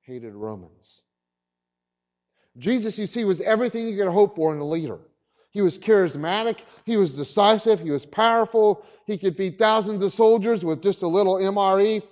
hated 0.00 0.34
Romans. 0.34 1.02
Jesus, 2.58 2.98
you 2.98 3.06
see, 3.06 3.24
was 3.24 3.40
everything 3.40 3.88
you 3.88 3.96
could 3.96 4.12
hope 4.12 4.36
for 4.36 4.52
in 4.52 4.60
a 4.60 4.64
leader. 4.64 4.98
He 5.50 5.62
was 5.62 5.78
charismatic. 5.78 6.60
He 6.84 6.96
was 6.96 7.16
decisive. 7.16 7.78
He 7.78 7.92
was 7.92 8.04
powerful. 8.04 8.84
He 9.06 9.16
could 9.16 9.36
feed 9.36 9.58
thousands 9.58 10.02
of 10.02 10.12
soldiers 10.12 10.64
with 10.64 10.82
just 10.82 11.02
a 11.02 11.08
little 11.08 11.36
MRE 11.36 12.02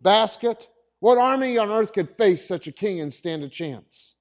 basket. 0.00 0.68
What 1.00 1.18
army 1.18 1.58
on 1.58 1.70
earth 1.70 1.92
could 1.92 2.16
face 2.16 2.46
such 2.46 2.68
a 2.68 2.72
king 2.72 3.00
and 3.00 3.12
stand 3.12 3.42
a 3.42 3.48
chance? 3.48 4.14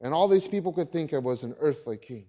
And 0.00 0.12
all 0.12 0.28
these 0.28 0.48
people 0.48 0.72
could 0.72 0.92
think 0.92 1.12
of 1.12 1.24
was 1.24 1.42
an 1.42 1.54
earthly 1.60 1.96
king. 1.96 2.26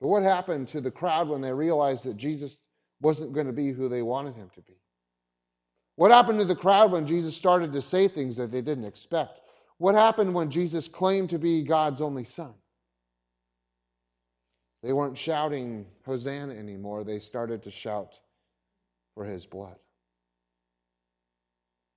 But 0.00 0.08
what 0.08 0.22
happened 0.22 0.68
to 0.68 0.80
the 0.80 0.90
crowd 0.90 1.28
when 1.28 1.40
they 1.40 1.52
realized 1.52 2.04
that 2.04 2.16
Jesus 2.16 2.62
wasn't 3.00 3.32
going 3.32 3.46
to 3.46 3.52
be 3.52 3.70
who 3.70 3.88
they 3.88 4.02
wanted 4.02 4.34
him 4.34 4.50
to 4.54 4.60
be? 4.62 4.74
What 5.96 6.10
happened 6.10 6.38
to 6.40 6.44
the 6.44 6.56
crowd 6.56 6.90
when 6.90 7.06
Jesus 7.06 7.36
started 7.36 7.72
to 7.72 7.82
say 7.82 8.08
things 8.08 8.36
that 8.36 8.50
they 8.50 8.62
didn't 8.62 8.84
expect? 8.84 9.40
What 9.78 9.94
happened 9.94 10.34
when 10.34 10.50
Jesus 10.50 10.88
claimed 10.88 11.30
to 11.30 11.38
be 11.38 11.62
God's 11.62 12.00
only 12.00 12.24
son? 12.24 12.54
They 14.82 14.92
weren't 14.92 15.16
shouting 15.16 15.86
Hosanna 16.04 16.54
anymore. 16.54 17.04
They 17.04 17.18
started 17.18 17.62
to 17.64 17.70
shout 17.70 18.18
for 19.14 19.24
his 19.24 19.46
blood. 19.46 19.76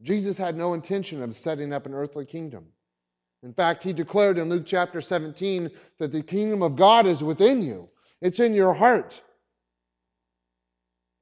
Jesus 0.02 0.38
had 0.38 0.58
no 0.58 0.74
intention 0.74 1.24
of 1.24 1.36
setting 1.36 1.74
up 1.74 1.86
an 1.86 1.94
earthly 1.94 2.26
kingdom. 2.26 2.66
In 3.44 3.54
fact, 3.54 3.84
he 3.84 3.94
declared 3.94 4.38
in 4.38 4.50
Luke 4.50 4.66
chapter 4.66 5.02
17 5.02 5.70
that 6.00 6.12
the 6.12 6.24
kingdom 6.24 6.64
of 6.64 6.76
God 6.76 7.06
is 7.06 7.24
within 7.24 7.62
you, 7.62 7.90
it's 8.22 8.40
in 8.40 8.54
your 8.54 8.74
heart. 8.74 9.22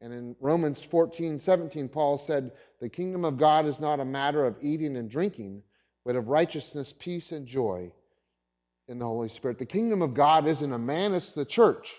And 0.02 0.12
in 0.14 0.36
Romans 0.42 0.84
14, 0.84 1.40
17, 1.40 1.88
Paul 1.88 2.18
said, 2.18 2.52
The 2.82 2.90
kingdom 2.90 3.24
of 3.24 3.38
God 3.38 3.66
is 3.66 3.80
not 3.80 4.02
a 4.02 4.06
matter 4.06 4.46
of 4.46 4.58
eating 4.62 4.98
and 4.98 5.10
drinking, 5.10 5.64
but 6.04 6.18
of 6.18 6.28
righteousness, 6.28 6.94
peace, 6.98 7.32
and 7.32 7.48
joy 7.48 7.90
in 8.90 9.00
the 9.00 9.06
Holy 9.06 9.30
Spirit. 9.30 9.58
The 9.58 9.66
kingdom 9.66 10.02
of 10.02 10.14
God 10.14 10.46
isn't 10.46 10.74
a 10.74 10.78
man, 10.78 11.14
it's 11.14 11.32
the 11.32 11.46
church. 11.46 11.94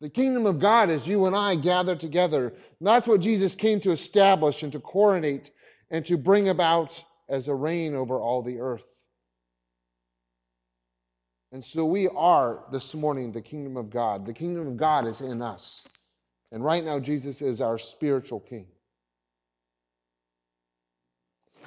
The 0.00 0.08
kingdom 0.08 0.46
of 0.46 0.58
God 0.58 0.90
is 0.90 1.06
you 1.06 1.26
and 1.26 1.36
I 1.36 1.54
gathered 1.54 2.00
together. 2.00 2.48
And 2.48 2.86
that's 2.86 3.06
what 3.06 3.20
Jesus 3.20 3.54
came 3.54 3.80
to 3.82 3.92
establish 3.92 4.62
and 4.62 4.72
to 4.72 4.80
coronate 4.80 5.50
and 5.90 6.04
to 6.06 6.16
bring 6.16 6.48
about 6.48 7.02
as 7.28 7.48
a 7.48 7.54
reign 7.54 7.94
over 7.94 8.18
all 8.18 8.42
the 8.42 8.58
earth. 8.58 8.86
And 11.52 11.64
so 11.64 11.84
we 11.84 12.08
are 12.08 12.64
this 12.70 12.94
morning 12.94 13.32
the 13.32 13.42
kingdom 13.42 13.76
of 13.76 13.90
God. 13.90 14.24
The 14.24 14.32
kingdom 14.32 14.68
of 14.68 14.76
God 14.76 15.06
is 15.06 15.20
in 15.20 15.42
us. 15.42 15.84
And 16.52 16.64
right 16.64 16.84
now, 16.84 16.98
Jesus 16.98 17.42
is 17.42 17.60
our 17.60 17.78
spiritual 17.78 18.40
king. 18.40 18.66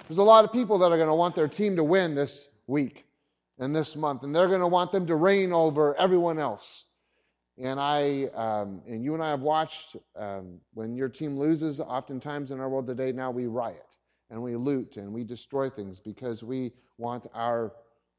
There's 0.07 0.17
a 0.17 0.23
lot 0.23 0.43
of 0.43 0.51
people 0.51 0.77
that 0.79 0.91
are 0.91 0.97
going 0.97 1.09
to 1.09 1.15
want 1.15 1.35
their 1.35 1.47
team 1.47 1.75
to 1.77 1.83
win 1.83 2.15
this 2.15 2.49
week 2.67 3.05
and 3.59 3.75
this 3.75 3.95
month, 3.95 4.23
and 4.23 4.35
they're 4.35 4.47
going 4.47 4.59
to 4.59 4.67
want 4.67 4.91
them 4.91 5.07
to 5.07 5.15
reign 5.15 5.53
over 5.53 5.95
everyone 5.95 6.39
else. 6.39 6.85
And 7.57 7.79
I 7.79 8.25
um, 8.33 8.81
and 8.87 9.03
you 9.03 9.13
and 9.13 9.21
I 9.21 9.29
have 9.29 9.41
watched 9.41 9.95
um, 10.15 10.59
when 10.73 10.95
your 10.95 11.07
team 11.07 11.37
loses. 11.37 11.79
Oftentimes 11.79 12.51
in 12.51 12.59
our 12.59 12.67
world 12.67 12.87
today, 12.87 13.11
now 13.11 13.31
we 13.31 13.45
riot 13.45 13.85
and 14.31 14.41
we 14.41 14.55
loot 14.55 14.97
and 14.97 15.13
we 15.13 15.23
destroy 15.23 15.69
things 15.69 15.99
because 15.99 16.41
we 16.41 16.73
want 16.97 17.27
our 17.33 17.73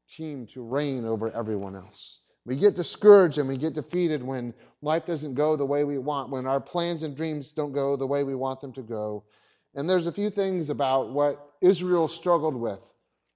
team 0.09 0.45
to 0.47 0.63
reign 0.63 1.05
over 1.05 1.31
everyone 1.31 1.75
else. 1.75 2.21
We 2.45 2.55
get 2.55 2.75
discouraged 2.75 3.37
and 3.39 3.47
we 3.47 3.57
get 3.57 3.73
defeated 3.73 4.21
when 4.21 4.53
life 4.81 5.05
doesn't 5.05 5.33
go 5.33 5.55
the 5.55 5.65
way 5.65 5.83
we 5.83 5.97
want, 5.97 6.29
when 6.29 6.45
our 6.45 6.59
plans 6.59 7.03
and 7.03 7.15
dreams 7.15 7.51
don't 7.51 7.73
go 7.73 7.95
the 7.95 8.05
way 8.05 8.23
we 8.23 8.35
want 8.35 8.61
them 8.61 8.71
to 8.73 8.83
go. 8.83 9.23
And 9.73 9.89
there's 9.89 10.07
a 10.07 10.11
few 10.11 10.29
things 10.29 10.69
about 10.69 11.11
what 11.11 11.53
Israel 11.61 12.07
struggled 12.07 12.55
with 12.55 12.79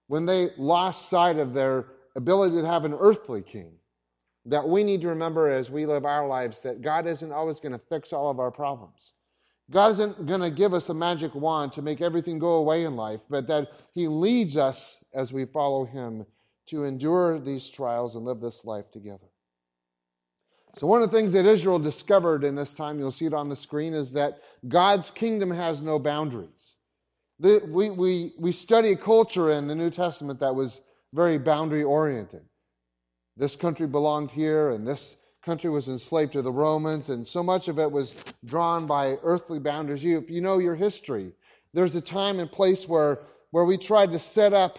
when 0.07 0.25
they 0.25 0.51
lost 0.57 1.09
sight 1.09 1.37
of 1.37 1.53
their 1.53 1.87
ability 2.15 2.61
to 2.61 2.67
have 2.67 2.85
an 2.85 2.95
earthly 2.99 3.41
king 3.41 3.71
that 4.45 4.67
we 4.67 4.83
need 4.83 5.01
to 5.01 5.07
remember 5.07 5.49
as 5.49 5.69
we 5.69 5.85
live 5.85 6.05
our 6.05 6.27
lives 6.27 6.61
that 6.61 6.81
God 6.81 7.05
isn't 7.07 7.31
always 7.31 7.59
going 7.59 7.73
to 7.73 7.79
fix 7.89 8.13
all 8.13 8.29
of 8.29 8.39
our 8.39 8.51
problems. 8.51 9.13
God 9.69 9.91
isn't 9.91 10.25
going 10.25 10.41
to 10.41 10.49
give 10.49 10.73
us 10.73 10.89
a 10.89 10.93
magic 10.93 11.35
wand 11.35 11.71
to 11.73 11.81
make 11.81 12.01
everything 12.01 12.39
go 12.39 12.53
away 12.53 12.85
in 12.85 12.95
life, 12.95 13.21
but 13.29 13.47
that 13.47 13.67
He 13.93 14.07
leads 14.07 14.57
us 14.57 15.03
as 15.13 15.31
we 15.31 15.45
follow 15.45 15.85
Him 15.85 16.25
to 16.69 16.83
endure 16.83 17.39
these 17.39 17.69
trials 17.69 18.15
and 18.15 18.25
live 18.25 18.39
this 18.39 18.65
life 18.65 18.91
together. 18.91 19.27
So, 20.77 20.87
one 20.87 21.01
of 21.01 21.09
the 21.09 21.17
things 21.17 21.33
that 21.33 21.45
Israel 21.45 21.79
discovered 21.79 22.43
in 22.43 22.55
this 22.55 22.73
time, 22.73 22.99
you'll 22.99 23.11
see 23.11 23.25
it 23.25 23.33
on 23.33 23.49
the 23.49 23.55
screen, 23.55 23.93
is 23.93 24.11
that 24.13 24.39
God's 24.67 25.09
kingdom 25.09 25.49
has 25.49 25.81
no 25.81 25.97
boundaries. 25.99 26.75
The, 27.39 27.61
we, 27.67 27.89
we, 27.89 28.33
we 28.37 28.51
study 28.51 28.91
a 28.91 28.95
culture 28.95 29.51
in 29.51 29.67
the 29.67 29.75
New 29.75 29.89
Testament 29.89 30.39
that 30.41 30.53
was 30.53 30.81
very 31.13 31.37
boundary 31.37 31.83
oriented. 31.83 32.43
This 33.35 33.55
country 33.55 33.87
belonged 33.87 34.31
here, 34.31 34.71
and 34.71 34.85
this 34.85 35.15
country 35.41 35.69
was 35.69 35.87
enslaved 35.87 36.33
to 36.33 36.41
the 36.41 36.51
Romans, 36.51 37.09
and 37.09 37.25
so 37.25 37.41
much 37.41 37.67
of 37.67 37.79
it 37.79 37.91
was 37.91 38.23
drawn 38.45 38.85
by 38.85 39.17
earthly 39.23 39.59
boundaries. 39.59 40.03
You, 40.03 40.17
if 40.17 40.29
you 40.29 40.41
know 40.41 40.59
your 40.59 40.75
history, 40.75 41.31
there's 41.73 41.95
a 41.95 42.01
time 42.01 42.39
and 42.39 42.51
place 42.51 42.87
where, 42.87 43.21
where 43.51 43.65
we 43.65 43.77
tried 43.77 44.11
to 44.11 44.19
set 44.19 44.53
up 44.53 44.77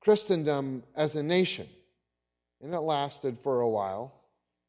Christendom 0.00 0.82
as 0.96 1.16
a 1.16 1.22
nation, 1.22 1.68
and 2.62 2.74
it 2.74 2.80
lasted 2.80 3.38
for 3.42 3.60
a 3.60 3.68
while. 3.68 4.14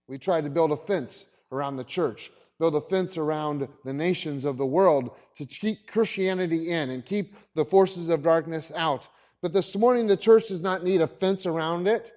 We 0.07 0.17
tried 0.17 0.43
to 0.43 0.49
build 0.49 0.71
a 0.71 0.77
fence 0.77 1.25
around 1.51 1.77
the 1.77 1.83
church, 1.83 2.31
build 2.59 2.75
a 2.75 2.81
fence 2.81 3.17
around 3.17 3.67
the 3.85 3.93
nations 3.93 4.43
of 4.43 4.57
the 4.57 4.65
world 4.65 5.11
to 5.37 5.45
keep 5.45 5.87
Christianity 5.87 6.69
in 6.69 6.89
and 6.89 7.05
keep 7.05 7.35
the 7.55 7.65
forces 7.65 8.09
of 8.09 8.23
darkness 8.23 8.71
out. 8.75 9.07
But 9.41 9.53
this 9.53 9.75
morning, 9.75 10.05
the 10.05 10.17
church 10.17 10.49
does 10.49 10.61
not 10.61 10.83
need 10.83 11.01
a 11.01 11.07
fence 11.07 11.45
around 11.45 11.87
it. 11.87 12.11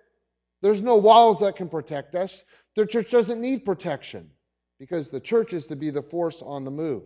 There's 0.61 0.83
no 0.83 0.97
walls 0.97 1.41
that 1.41 1.57
can 1.57 1.69
protect 1.69 2.15
us. 2.15 2.45
The 2.75 2.87
church 2.87 3.11
doesn't 3.11 3.41
need 3.41 3.65
protection 3.65 4.31
because 4.81 5.09
the 5.09 5.21
church 5.21 5.53
is 5.53 5.67
to 5.67 5.77
be 5.77 5.91
the 5.91 6.03
force 6.03 6.43
on 6.43 6.65
the 6.65 6.71
move. 6.71 7.05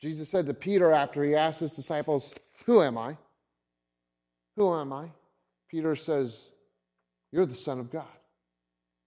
Jesus 0.00 0.28
said 0.28 0.46
to 0.46 0.54
Peter 0.54 0.92
after 0.92 1.24
he 1.24 1.34
asked 1.34 1.60
his 1.60 1.74
disciples, 1.74 2.32
Who 2.66 2.82
am 2.82 2.96
I? 2.96 3.16
Who 4.58 4.74
am 4.74 4.92
I? 4.92 5.06
Peter 5.70 5.94
says, 5.94 6.48
You're 7.30 7.46
the 7.46 7.54
Son 7.54 7.78
of 7.78 7.92
God. 7.92 8.06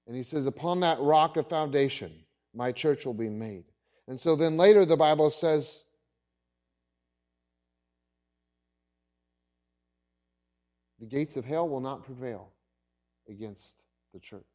And 0.08 0.16
he 0.16 0.24
says, 0.24 0.46
Upon 0.46 0.80
that 0.80 1.00
rock 1.02 1.36
of 1.36 1.50
foundation, 1.50 2.14
my 2.56 2.72
church 2.72 3.06
will 3.06 3.14
be 3.14 3.28
made. 3.28 3.66
And 4.08 4.18
so 4.18 4.38
then 4.38 4.56
later 4.56 4.86
the 4.86 4.96
Bible 4.96 5.30
says, 5.30 5.84
The 11.02 11.06
gates 11.06 11.36
of 11.36 11.44
hell 11.44 11.68
will 11.68 11.82
not 11.82 12.06
prevail 12.06 12.50
against 13.28 13.74
the 14.14 14.20
church. 14.22 14.46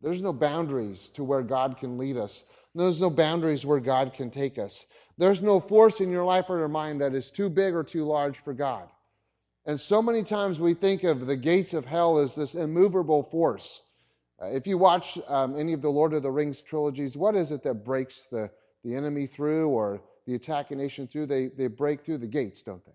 There's 0.00 0.20
no 0.20 0.32
boundaries 0.32 1.10
to 1.10 1.22
where 1.22 1.42
God 1.42 1.78
can 1.78 1.96
lead 1.96 2.16
us. 2.16 2.44
There's 2.74 3.00
no 3.00 3.10
boundaries 3.10 3.64
where 3.64 3.80
God 3.80 4.14
can 4.14 4.30
take 4.30 4.58
us. 4.58 4.86
There's 5.16 5.42
no 5.42 5.60
force 5.60 6.00
in 6.00 6.10
your 6.10 6.24
life 6.24 6.46
or 6.48 6.58
your 6.58 6.68
mind 6.68 7.00
that 7.00 7.14
is 7.14 7.30
too 7.30 7.48
big 7.48 7.72
or 7.72 7.84
too 7.84 8.04
large 8.04 8.38
for 8.38 8.52
God. 8.52 8.88
And 9.66 9.80
so 9.80 10.00
many 10.00 10.22
times 10.22 10.60
we 10.60 10.74
think 10.74 11.02
of 11.02 11.26
the 11.26 11.36
gates 11.36 11.74
of 11.74 11.84
hell 11.84 12.18
as 12.18 12.34
this 12.34 12.54
immovable 12.54 13.22
force. 13.22 13.82
Uh, 14.40 14.46
if 14.46 14.66
you 14.66 14.78
watch 14.78 15.18
um, 15.26 15.58
any 15.58 15.72
of 15.72 15.82
the 15.82 15.90
Lord 15.90 16.14
of 16.14 16.22
the 16.22 16.30
Rings 16.30 16.62
trilogies, 16.62 17.16
what 17.16 17.34
is 17.34 17.50
it 17.50 17.64
that 17.64 17.84
breaks 17.84 18.26
the, 18.30 18.48
the 18.84 18.94
enemy 18.94 19.26
through 19.26 19.68
or 19.68 20.00
the 20.26 20.36
attacking 20.36 20.78
nation 20.78 21.08
through? 21.08 21.26
They, 21.26 21.48
they 21.48 21.66
break 21.66 22.04
through 22.04 22.18
the 22.18 22.28
gates, 22.28 22.62
don't 22.62 22.84
they? 22.84 22.92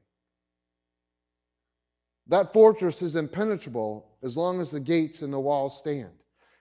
That 2.27 2.53
fortress 2.53 3.01
is 3.01 3.15
impenetrable 3.17 4.07
as 4.23 4.37
long 4.37 4.61
as 4.61 4.71
the 4.71 4.79
gates 4.79 5.23
and 5.23 5.33
the 5.33 5.39
walls 5.39 5.77
stand. 5.77 6.11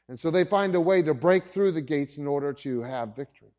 And 0.09 0.19
so 0.19 0.33
they 0.33 0.43
find 0.43 0.75
a 0.75 0.81
way 0.81 1.03
to 1.03 1.15
break 1.15 1.47
through 1.47 1.71
the 1.71 1.81
gates 1.81 2.17
in 2.17 2.27
order 2.27 2.53
to 2.55 2.83
have 2.83 3.15
victory. 3.15 3.53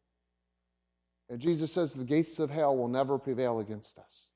And 1.29 1.39
Jesus 1.39 1.72
says 1.72 1.93
the 1.93 2.03
gates 2.03 2.39
of 2.39 2.50
hell 2.50 2.75
will 2.75 2.89
never 2.89 3.17
prevail 3.17 3.60
against 3.60 3.98
us. 3.98 4.30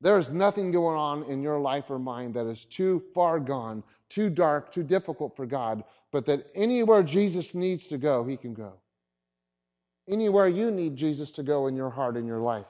There 0.00 0.18
is 0.18 0.30
nothing 0.30 0.70
going 0.70 0.96
on 0.96 1.24
in 1.24 1.42
your 1.42 1.58
life 1.58 1.90
or 1.90 1.98
mine 1.98 2.32
that 2.32 2.46
is 2.46 2.64
too 2.64 3.02
far 3.14 3.38
gone, 3.38 3.82
too 4.08 4.30
dark, 4.30 4.72
too 4.72 4.82
difficult 4.82 5.36
for 5.36 5.44
God, 5.44 5.84
but 6.10 6.24
that 6.26 6.46
anywhere 6.54 7.02
Jesus 7.02 7.54
needs 7.54 7.86
to 7.88 7.98
go, 7.98 8.24
he 8.24 8.36
can 8.36 8.54
go. 8.54 8.72
Anywhere 10.08 10.48
you 10.48 10.70
need 10.70 10.96
Jesus 10.96 11.30
to 11.32 11.42
go 11.42 11.66
in 11.66 11.76
your 11.76 11.90
heart 11.90 12.16
and 12.16 12.26
your 12.26 12.40
life, 12.40 12.66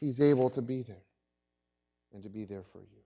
he's 0.00 0.20
able 0.20 0.48
to 0.50 0.62
be 0.62 0.82
there 0.82 1.04
and 2.14 2.22
to 2.22 2.28
be 2.28 2.44
there 2.44 2.64
for 2.72 2.78
you. 2.78 3.02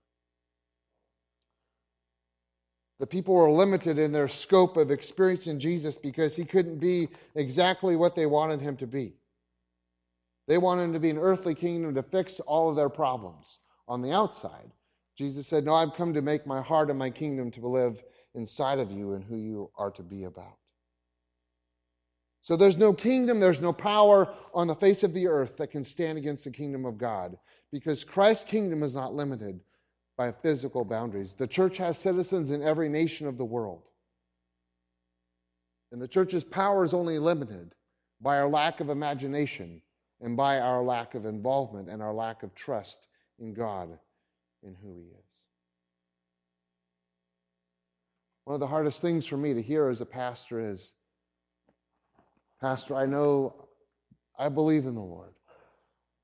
The 2.99 3.07
people 3.07 3.35
were 3.35 3.51
limited 3.51 3.99
in 3.99 4.11
their 4.11 4.27
scope 4.27 4.77
of 4.77 4.89
experiencing 4.89 5.59
Jesus 5.59 5.97
because 5.97 6.35
he 6.35 6.43
couldn't 6.43 6.79
be 6.79 7.09
exactly 7.35 7.95
what 7.95 8.15
they 8.15 8.25
wanted 8.25 8.59
him 8.59 8.75
to 8.77 8.87
be. 8.87 9.13
They 10.47 10.57
wanted 10.57 10.93
to 10.93 10.99
be 10.99 11.09
an 11.09 11.17
earthly 11.17 11.53
kingdom 11.53 11.93
to 11.95 12.03
fix 12.03 12.39
all 12.41 12.69
of 12.69 12.75
their 12.75 12.89
problems 12.89 13.59
on 13.87 14.01
the 14.01 14.11
outside. 14.11 14.71
Jesus 15.17 15.47
said, 15.47 15.65
No, 15.65 15.73
I've 15.73 15.93
come 15.93 16.13
to 16.13 16.21
make 16.21 16.47
my 16.47 16.61
heart 16.61 16.89
and 16.89 16.97
my 16.97 17.09
kingdom 17.09 17.51
to 17.51 17.67
live 17.67 18.03
inside 18.35 18.79
of 18.79 18.91
you 18.91 19.13
and 19.13 19.23
who 19.23 19.35
you 19.37 19.71
are 19.77 19.91
to 19.91 20.03
be 20.03 20.23
about. 20.23 20.57
So 22.41 22.55
there's 22.55 22.77
no 22.77 22.93
kingdom, 22.93 23.41
there's 23.41 23.59
no 23.59 23.73
power 23.73 24.33
on 24.53 24.67
the 24.67 24.75
face 24.75 25.03
of 25.03 25.13
the 25.13 25.27
earth 25.27 25.57
that 25.57 25.71
can 25.71 25.83
stand 25.83 26.17
against 26.17 26.45
the 26.45 26.51
kingdom 26.51 26.85
of 26.85 26.97
God 26.97 27.37
because 27.73 28.05
Christ's 28.05 28.45
kingdom 28.45 28.83
is 28.83 28.95
not 28.95 29.13
limited 29.13 29.59
by 30.15 30.31
physical 30.31 30.85
boundaries. 30.85 31.33
The 31.33 31.47
church 31.47 31.77
has 31.77 31.97
citizens 31.97 32.49
in 32.51 32.63
every 32.63 32.87
nation 32.87 33.27
of 33.27 33.37
the 33.37 33.43
world. 33.43 33.83
And 35.91 36.01
the 36.01 36.07
church's 36.07 36.43
power 36.43 36.85
is 36.85 36.93
only 36.93 37.19
limited 37.19 37.75
by 38.21 38.37
our 38.39 38.49
lack 38.49 38.79
of 38.79 38.89
imagination 38.89 39.81
and 40.21 40.35
by 40.35 40.59
our 40.59 40.83
lack 40.83 41.15
of 41.15 41.25
involvement 41.25 41.89
and 41.89 42.01
our 42.01 42.13
lack 42.13 42.43
of 42.43 42.55
trust 42.55 43.07
in 43.39 43.53
God 43.53 43.89
and 44.63 44.75
who 44.81 44.95
He 44.95 45.05
is. 45.05 45.25
One 48.45 48.53
of 48.53 48.59
the 48.59 48.67
hardest 48.67 49.01
things 49.01 49.25
for 49.25 49.37
me 49.37 49.53
to 49.53 49.61
hear 49.61 49.89
as 49.89 50.01
a 50.01 50.05
pastor 50.05 50.71
is 50.71 50.93
Pastor, 52.59 52.95
I 52.95 53.05
know, 53.05 53.53
I 54.39 54.49
believe 54.49 54.87
in 54.87 54.95
the 54.95 55.01
Lord, 55.01 55.33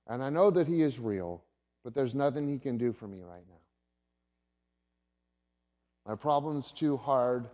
and 0.08 0.24
I 0.24 0.30
know 0.30 0.50
that 0.50 0.68
He 0.68 0.82
is 0.82 1.00
real, 1.00 1.44
but 1.84 1.94
there's 1.94 2.16
nothing 2.16 2.48
He 2.48 2.58
can 2.58 2.78
do 2.78 2.92
for 2.92 3.08
me 3.08 3.22
right 3.22 3.44
now. 3.48 3.54
My 6.08 6.16
problem's 6.16 6.72
too 6.72 6.98
hard. 6.98 7.50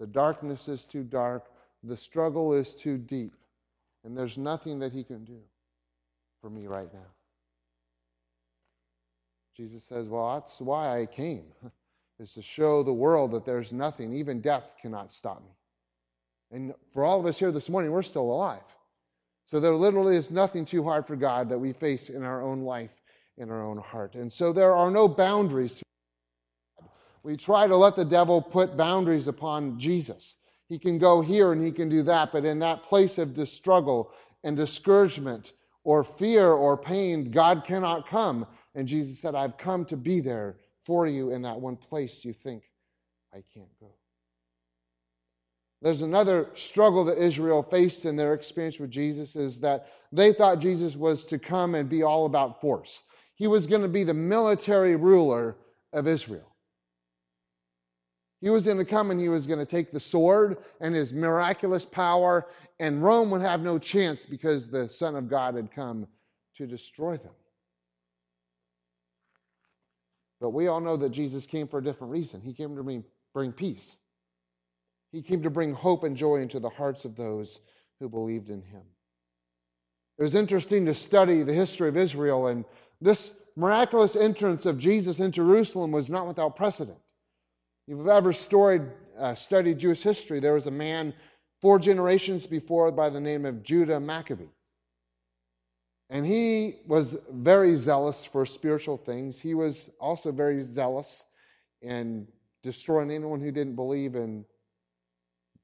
The 0.00 0.06
darkness 0.06 0.68
is 0.68 0.84
too 0.84 1.04
dark. 1.04 1.44
The 1.82 1.96
struggle 1.96 2.54
is 2.54 2.74
too 2.74 2.96
deep. 2.96 3.34
And 4.04 4.16
there's 4.16 4.38
nothing 4.38 4.78
that 4.80 4.92
He 4.92 5.04
can 5.04 5.24
do 5.24 5.40
for 6.44 6.50
me 6.50 6.66
right 6.66 6.92
now. 6.92 7.06
Jesus 9.56 9.82
says, 9.82 10.08
Well, 10.08 10.34
that's 10.34 10.60
why 10.60 11.00
I 11.00 11.06
came, 11.06 11.44
is 12.20 12.34
to 12.34 12.42
show 12.42 12.82
the 12.82 12.92
world 12.92 13.30
that 13.30 13.46
there's 13.46 13.72
nothing, 13.72 14.12
even 14.12 14.42
death 14.42 14.64
cannot 14.82 15.10
stop 15.10 15.42
me. 15.42 15.52
And 16.52 16.74
for 16.92 17.02
all 17.02 17.18
of 17.18 17.24
us 17.24 17.38
here 17.38 17.50
this 17.50 17.70
morning, 17.70 17.92
we're 17.92 18.02
still 18.02 18.30
alive. 18.30 18.60
So 19.46 19.58
there 19.58 19.74
literally 19.74 20.16
is 20.16 20.30
nothing 20.30 20.66
too 20.66 20.84
hard 20.84 21.06
for 21.06 21.16
God 21.16 21.48
that 21.48 21.58
we 21.58 21.72
face 21.72 22.10
in 22.10 22.22
our 22.22 22.42
own 22.42 22.60
life. 22.60 22.92
in 23.38 23.50
our 23.50 23.62
own 23.62 23.78
heart. 23.78 24.14
And 24.14 24.30
so 24.30 24.52
there 24.52 24.74
are 24.74 24.90
no 24.90 25.08
boundaries. 25.08 25.82
We 27.22 27.38
try 27.38 27.66
to 27.66 27.76
let 27.76 27.96
the 27.96 28.04
devil 28.04 28.42
put 28.42 28.76
boundaries 28.76 29.28
upon 29.28 29.80
Jesus. 29.80 30.36
He 30.68 30.78
can 30.78 30.98
go 30.98 31.22
here 31.22 31.52
and 31.52 31.64
he 31.64 31.72
can 31.72 31.88
do 31.88 32.02
that, 32.02 32.32
but 32.32 32.44
in 32.44 32.58
that 32.58 32.82
place 32.82 33.16
of 33.16 33.48
struggle 33.48 34.12
and 34.44 34.56
discouragement 34.56 35.54
or 35.84 36.02
fear 36.02 36.48
or 36.48 36.76
pain, 36.76 37.30
God 37.30 37.64
cannot 37.64 38.08
come. 38.08 38.46
And 38.74 38.88
Jesus 38.88 39.18
said, 39.18 39.34
I've 39.34 39.56
come 39.56 39.84
to 39.86 39.96
be 39.96 40.20
there 40.20 40.56
for 40.84 41.06
you 41.06 41.30
in 41.30 41.42
that 41.42 41.60
one 41.60 41.76
place 41.76 42.24
you 42.24 42.32
think 42.32 42.64
I 43.32 43.42
can't 43.54 43.68
go. 43.80 43.94
There's 45.82 46.02
another 46.02 46.48
struggle 46.54 47.04
that 47.04 47.18
Israel 47.18 47.62
faced 47.62 48.06
in 48.06 48.16
their 48.16 48.32
experience 48.32 48.78
with 48.78 48.90
Jesus 48.90 49.36
is 49.36 49.60
that 49.60 49.88
they 50.12 50.32
thought 50.32 50.58
Jesus 50.58 50.96
was 50.96 51.26
to 51.26 51.38
come 51.38 51.74
and 51.74 51.88
be 51.88 52.02
all 52.02 52.24
about 52.24 52.60
force. 52.60 53.02
He 53.34 53.46
was 53.46 53.66
going 53.66 53.82
to 53.82 53.88
be 53.88 54.04
the 54.04 54.14
military 54.14 54.96
ruler 54.96 55.56
of 55.92 56.08
Israel. 56.08 56.53
He 58.44 58.50
was 58.50 58.66
going 58.66 58.76
to 58.76 58.84
come 58.84 59.10
and 59.10 59.18
he 59.18 59.30
was 59.30 59.46
going 59.46 59.58
to 59.58 59.64
take 59.64 59.90
the 59.90 59.98
sword 59.98 60.58
and 60.82 60.94
his 60.94 61.14
miraculous 61.14 61.86
power, 61.86 62.46
and 62.78 63.02
Rome 63.02 63.30
would 63.30 63.40
have 63.40 63.62
no 63.62 63.78
chance 63.78 64.26
because 64.26 64.68
the 64.68 64.86
Son 64.86 65.16
of 65.16 65.30
God 65.30 65.54
had 65.54 65.72
come 65.72 66.06
to 66.58 66.66
destroy 66.66 67.16
them. 67.16 67.32
But 70.42 70.50
we 70.50 70.66
all 70.66 70.82
know 70.82 70.98
that 70.98 71.08
Jesus 71.08 71.46
came 71.46 71.66
for 71.66 71.78
a 71.78 71.82
different 71.82 72.12
reason. 72.12 72.42
He 72.42 72.52
came 72.52 72.76
to 72.76 72.82
bring, 72.82 73.02
bring 73.32 73.50
peace, 73.50 73.96
He 75.10 75.22
came 75.22 75.42
to 75.42 75.48
bring 75.48 75.72
hope 75.72 76.04
and 76.04 76.14
joy 76.14 76.42
into 76.42 76.60
the 76.60 76.68
hearts 76.68 77.06
of 77.06 77.16
those 77.16 77.60
who 77.98 78.10
believed 78.10 78.50
in 78.50 78.60
Him. 78.60 78.82
It 80.18 80.22
was 80.22 80.34
interesting 80.34 80.84
to 80.84 80.94
study 80.94 81.42
the 81.44 81.54
history 81.54 81.88
of 81.88 81.96
Israel, 81.96 82.48
and 82.48 82.66
this 83.00 83.32
miraculous 83.56 84.16
entrance 84.16 84.66
of 84.66 84.78
Jesus 84.78 85.18
into 85.18 85.36
Jerusalem 85.36 85.92
was 85.92 86.10
not 86.10 86.28
without 86.28 86.56
precedent. 86.56 86.98
If 87.86 87.98
you've 87.98 88.08
ever 88.08 88.32
storied, 88.32 88.82
uh, 89.18 89.34
studied 89.34 89.78
Jewish 89.78 90.02
history, 90.02 90.40
there 90.40 90.54
was 90.54 90.66
a 90.66 90.70
man 90.70 91.12
four 91.60 91.78
generations 91.78 92.46
before 92.46 92.90
by 92.90 93.10
the 93.10 93.20
name 93.20 93.44
of 93.44 93.62
Judah 93.62 94.00
Maccabee. 94.00 94.48
And 96.10 96.26
he 96.26 96.76
was 96.86 97.16
very 97.30 97.76
zealous 97.76 98.24
for 98.24 98.46
spiritual 98.46 98.96
things. 98.96 99.38
He 99.38 99.54
was 99.54 99.90
also 100.00 100.32
very 100.32 100.62
zealous 100.62 101.24
in 101.82 102.26
destroying 102.62 103.10
anyone 103.10 103.40
who 103.40 103.50
didn't 103.50 103.76
believe 103.76 104.14
in 104.14 104.44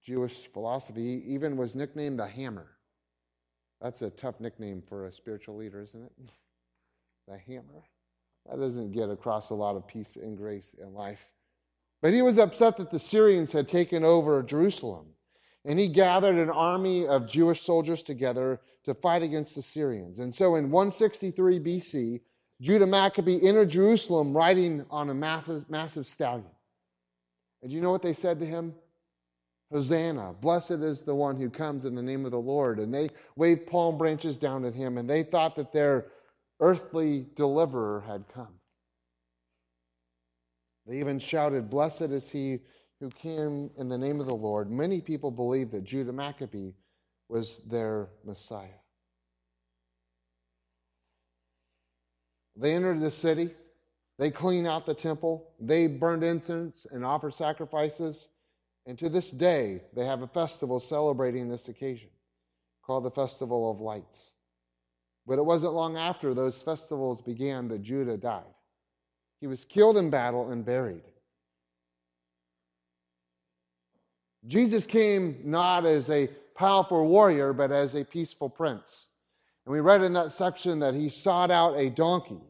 Jewish 0.04 0.46
philosophy. 0.52 1.20
He 1.20 1.34
even 1.34 1.56
was 1.56 1.74
nicknamed 1.74 2.18
the 2.18 2.26
Hammer. 2.26 2.66
That's 3.80 4.02
a 4.02 4.10
tough 4.10 4.40
nickname 4.40 4.82
for 4.86 5.06
a 5.06 5.12
spiritual 5.12 5.56
leader, 5.56 5.80
isn't 5.80 6.02
it? 6.02 6.12
The 7.28 7.38
Hammer. 7.46 7.84
That 8.48 8.58
doesn't 8.58 8.90
get 8.90 9.08
across 9.08 9.50
a 9.50 9.54
lot 9.54 9.76
of 9.76 9.86
peace 9.86 10.16
and 10.16 10.36
grace 10.36 10.74
in 10.82 10.94
life. 10.94 11.24
But 12.02 12.14
he 12.14 12.22
was 12.22 12.38
upset 12.38 12.76
that 12.78 12.90
the 12.90 12.98
Syrians 12.98 13.52
had 13.52 13.68
taken 13.68 14.04
over 14.04 14.42
Jerusalem. 14.42 15.06
And 15.66 15.78
he 15.78 15.88
gathered 15.88 16.36
an 16.36 16.48
army 16.48 17.06
of 17.06 17.28
Jewish 17.28 17.60
soldiers 17.60 18.02
together 18.02 18.60
to 18.84 18.94
fight 18.94 19.22
against 19.22 19.54
the 19.54 19.62
Syrians. 19.62 20.18
And 20.18 20.34
so 20.34 20.54
in 20.54 20.70
163 20.70 21.60
BC, 21.60 22.20
Judah 22.62 22.86
Maccabee 22.86 23.46
entered 23.46 23.68
Jerusalem 23.68 24.34
riding 24.34 24.86
on 24.90 25.10
a 25.10 25.14
massive, 25.14 26.06
stallion. 26.06 26.50
And 27.62 27.70
you 27.70 27.82
know 27.82 27.90
what 27.90 28.00
they 28.00 28.14
said 28.14 28.40
to 28.40 28.46
him? 28.46 28.74
Hosanna, 29.70 30.34
blessed 30.40 30.70
is 30.70 31.02
the 31.02 31.14
one 31.14 31.36
who 31.36 31.50
comes 31.50 31.84
in 31.84 31.94
the 31.94 32.02
name 32.02 32.24
of 32.24 32.30
the 32.30 32.38
Lord. 32.38 32.78
And 32.78 32.92
they 32.92 33.10
waved 33.36 33.66
palm 33.66 33.98
branches 33.98 34.38
down 34.38 34.64
at 34.64 34.74
him, 34.74 34.96
and 34.96 35.08
they 35.08 35.22
thought 35.22 35.56
that 35.56 35.72
their 35.72 36.06
earthly 36.60 37.26
deliverer 37.36 38.02
had 38.06 38.24
come. 38.32 38.59
They 40.86 40.98
even 40.98 41.18
shouted, 41.18 41.70
Blessed 41.70 42.02
is 42.02 42.30
he 42.30 42.60
who 43.00 43.10
came 43.10 43.70
in 43.76 43.88
the 43.88 43.98
name 43.98 44.20
of 44.20 44.26
the 44.26 44.34
Lord. 44.34 44.70
Many 44.70 45.00
people 45.00 45.30
believed 45.30 45.72
that 45.72 45.84
Judah 45.84 46.12
Maccabee 46.12 46.72
was 47.28 47.58
their 47.66 48.08
Messiah. 48.24 48.68
They 52.56 52.74
entered 52.74 53.00
the 53.00 53.10
city. 53.10 53.54
They 54.18 54.30
cleaned 54.30 54.66
out 54.66 54.84
the 54.84 54.94
temple. 54.94 55.50
They 55.58 55.86
burned 55.86 56.22
incense 56.22 56.86
and 56.90 57.04
offered 57.04 57.34
sacrifices. 57.34 58.28
And 58.86 58.98
to 58.98 59.08
this 59.08 59.30
day, 59.30 59.82
they 59.94 60.04
have 60.04 60.22
a 60.22 60.26
festival 60.26 60.78
celebrating 60.78 61.48
this 61.48 61.68
occasion 61.68 62.10
called 62.82 63.04
the 63.04 63.10
Festival 63.10 63.70
of 63.70 63.80
Lights. 63.80 64.34
But 65.26 65.38
it 65.38 65.44
wasn't 65.44 65.74
long 65.74 65.96
after 65.96 66.34
those 66.34 66.60
festivals 66.60 67.22
began 67.22 67.68
that 67.68 67.82
Judah 67.82 68.16
died. 68.16 68.42
He 69.40 69.46
was 69.46 69.64
killed 69.64 69.96
in 69.96 70.10
battle 70.10 70.50
and 70.50 70.64
buried. 70.64 71.02
Jesus 74.46 74.86
came 74.86 75.40
not 75.44 75.84
as 75.86 76.10
a 76.10 76.28
powerful 76.54 77.06
warrior, 77.06 77.52
but 77.52 77.72
as 77.72 77.94
a 77.94 78.04
peaceful 78.04 78.48
prince. 78.48 79.08
And 79.64 79.72
we 79.72 79.80
read 79.80 80.02
in 80.02 80.12
that 80.14 80.32
section 80.32 80.78
that 80.80 80.94
he 80.94 81.08
sought 81.08 81.50
out 81.50 81.78
a 81.78 81.90
donkey, 81.90 82.40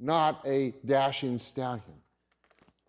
not 0.00 0.40
a 0.46 0.74
dashing 0.84 1.38
stallion. 1.38 1.82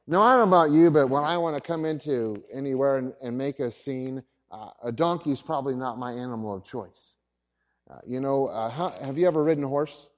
Now, 0.08 0.22
I 0.22 0.38
don't 0.38 0.50
know 0.50 0.58
about 0.58 0.72
you, 0.72 0.92
but 0.92 1.10
when 1.10 1.24
I 1.24 1.38
want 1.38 1.58
to 1.58 1.62
come 1.62 1.84
into 1.84 2.44
anywhere 2.54 2.98
and, 2.98 3.14
and 3.22 3.38
make 3.38 3.60
a 3.60 3.72
scene, 3.72 4.24
uh, 4.52 4.70
a 4.84 4.92
donkey 4.92 5.32
is 5.32 5.42
probably 5.42 5.76
not 5.76 5.98
my 5.98 6.12
animal 6.12 6.56
of 6.56 6.64
choice. 6.64 7.16
Uh, 7.90 8.00
you 8.06 8.20
know, 8.20 8.48
uh, 8.48 8.70
how, 8.70 8.90
have 9.02 9.18
you 9.18 9.28
ever 9.28 9.44
ridden 9.44 9.64
a 9.64 9.68
horse? 9.68 10.10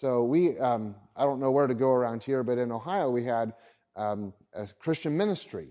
So 0.00 0.24
we, 0.24 0.58
um, 0.58 0.94
I 1.16 1.24
don't 1.24 1.40
know 1.40 1.50
where 1.50 1.66
to 1.66 1.74
go 1.74 1.90
around 1.90 2.22
here, 2.22 2.42
but 2.42 2.58
in 2.58 2.72
Ohio 2.72 3.10
we 3.10 3.24
had 3.24 3.52
um, 3.96 4.32
a 4.52 4.66
Christian 4.78 5.16
ministry, 5.16 5.68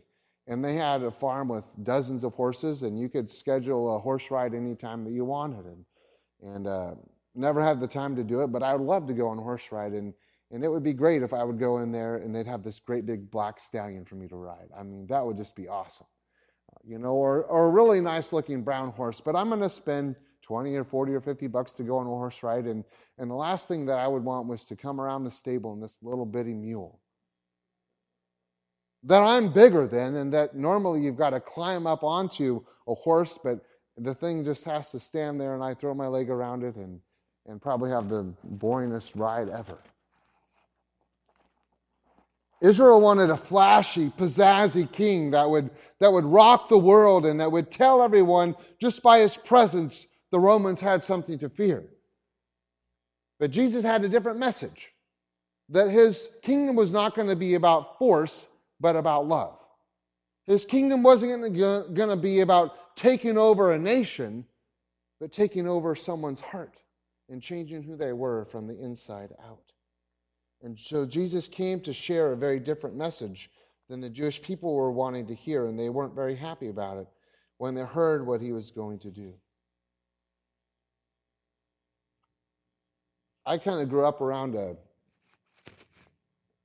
and 0.48 0.64
they 0.64 0.76
had 0.76 1.04
a 1.04 1.12
farm 1.12 1.50
with 1.50 1.66
dozens 1.84 2.24
of 2.24 2.34
horses, 2.34 2.84
and 2.84 3.00
you 3.00 3.10
could 3.10 3.30
schedule 3.30 3.96
a 3.96 4.00
horse 4.00 4.32
ride 4.32 4.54
anytime 4.54 5.04
that 5.04 5.12
you 5.12 5.26
wanted, 5.26 5.66
and 5.66 5.86
and 6.42 6.68
uh, 6.68 6.96
never 7.36 7.64
had 7.64 7.80
the 7.80 7.88
time 7.88 8.16
to 8.16 8.24
do 8.24 8.42
it, 8.42 8.48
but 8.48 8.64
I 8.64 8.76
would 8.76 8.86
love 8.86 9.08
to 9.08 9.14
go 9.14 9.30
on 9.30 9.40
a 9.40 9.42
horse 9.42 9.72
ride, 9.72 9.94
and 9.94 10.14
and 10.52 10.64
it 10.64 10.70
would 10.70 10.84
be 10.84 10.94
great 10.94 11.24
if 11.24 11.34
I 11.34 11.44
would 11.44 11.60
go 11.60 11.80
in 11.80 11.92
there 11.92 12.18
and 12.18 12.34
they'd 12.34 12.46
have 12.46 12.62
this 12.62 12.80
great 12.80 13.08
big 13.08 13.32
black 13.32 13.60
stallion 13.60 14.06
for 14.06 14.16
me 14.16 14.28
to 14.28 14.36
ride. 14.36 14.70
I 14.78 14.84
mean, 14.84 15.08
that 15.08 15.26
would 15.26 15.36
just 15.36 15.56
be 15.56 15.68
awesome, 15.68 16.06
you 16.84 17.00
know, 17.00 17.14
or 17.14 17.44
or 17.46 17.66
a 17.66 17.70
really 17.70 18.00
nice 18.02 18.32
looking 18.32 18.62
brown 18.62 18.92
horse. 18.92 19.20
But 19.20 19.36
I'm 19.36 19.50
going 19.50 19.62
to 19.62 19.70
spend 19.70 20.16
20 20.44 20.76
or 20.76 20.84
40 20.84 21.14
or 21.14 21.22
50 21.22 21.48
bucks 21.48 21.72
to 21.74 21.84
go 21.84 21.98
on 21.98 22.06
a 22.06 22.10
horse 22.10 22.44
ride. 22.44 22.66
And, 22.66 22.84
and 23.18 23.30
the 23.30 23.36
last 23.36 23.68
thing 23.68 23.86
that 23.88 23.98
I 23.98 24.08
would 24.08 24.24
want 24.24 24.48
was 24.48 24.66
to 24.66 24.76
come 24.76 25.02
around 25.02 25.24
the 25.24 25.32
stable 25.32 25.74
in 25.74 25.80
this 25.80 25.98
little 26.02 26.26
bitty 26.26 26.54
mule 26.54 27.00
that 29.04 29.22
I'm 29.22 29.52
bigger 29.52 29.86
than, 29.86 30.16
and 30.16 30.34
that 30.34 30.56
normally 30.56 31.02
you've 31.02 31.18
got 31.18 31.32
to 31.32 31.40
climb 31.40 31.86
up 31.86 32.04
onto 32.04 32.64
a 32.88 32.96
horse, 32.96 33.38
but 33.42 33.60
the 33.98 34.16
thing 34.16 34.44
just 34.44 34.64
has 34.64 34.92
to 34.92 35.00
stand 35.00 35.40
there 35.40 35.54
and 35.54 35.64
I 35.64 35.74
throw 35.74 35.94
my 35.94 36.08
leg 36.08 36.30
around 36.30 36.64
it 36.64 36.76
and, 36.76 37.00
and 37.48 37.62
probably 37.62 37.92
have 37.92 38.10
the 38.10 38.34
boringest 38.56 39.12
ride 39.16 39.50
ever. 39.50 39.78
Israel 42.62 43.02
wanted 43.02 43.30
a 43.30 43.36
flashy, 43.36 44.10
pizzazzy 44.10 44.90
king 44.90 45.32
that 45.32 45.50
would, 45.50 45.70
that 46.00 46.12
would 46.12 46.24
rock 46.24 46.70
the 46.70 46.78
world 46.78 47.26
and 47.26 47.42
that 47.42 47.52
would 47.52 47.70
tell 47.70 48.02
everyone 48.02 48.56
just 48.80 49.04
by 49.04 49.20
his 49.20 49.36
presence 49.36 50.08
the 50.34 50.40
Romans 50.40 50.82
had 50.82 51.04
something 51.04 51.38
to 51.38 51.48
fear. 51.48 51.84
But 53.40 53.52
Jesus 53.52 53.84
had 53.84 54.04
a 54.04 54.10
different 54.10 54.40
message 54.40 54.92
that 55.70 55.92
his 55.92 56.28
kingdom 56.42 56.76
was 56.76 56.92
not 56.92 57.14
going 57.14 57.28
to 57.28 57.36
be 57.36 57.54
about 57.54 58.00
force, 58.00 58.48
but 58.80 58.96
about 58.96 59.28
love. 59.28 59.60
His 60.46 60.66
kingdom 60.66 61.04
wasn't 61.04 61.56
going 61.56 62.10
to 62.10 62.16
be 62.18 62.40
about 62.40 62.96
taking 62.96 63.38
over 63.38 63.74
a 63.74 63.78
nation, 63.78 64.44
but 65.20 65.32
taking 65.32 65.68
over 65.68 65.94
someone's 65.94 66.40
heart 66.40 66.80
and 67.30 67.40
changing 67.40 67.84
who 67.84 67.96
they 67.96 68.12
were 68.12 68.46
from 68.46 68.66
the 68.66 68.84
inside 68.84 69.36
out. 69.48 69.72
And 70.64 70.80
so 70.80 71.06
Jesus 71.06 71.48
came 71.48 71.80
to 71.82 71.94
share 71.94 72.34
a 72.34 72.38
very 72.38 72.60
different 72.60 72.96
message 72.96 73.52
than 73.88 74.02
the 74.02 74.10
Jewish 74.10 74.42
people 74.42 74.74
were 74.74 74.92
wanting 74.92 75.28
to 75.28 75.36
hear, 75.36 75.68
and 75.68 75.78
they 75.78 75.90
weren't 75.90 76.16
very 76.16 76.36
happy 76.36 76.70
about 76.70 76.98
it 76.98 77.08
when 77.60 77.76
they 77.76 77.84
heard 77.84 78.26
what 78.26 78.42
he 78.42 78.52
was 78.52 78.72
going 78.72 78.98
to 78.98 79.12
do. 79.12 79.36
I 83.46 83.58
kind 83.58 83.82
of 83.82 83.90
grew 83.90 84.06
up 84.06 84.22
around 84.22 84.56
a, 84.56 84.76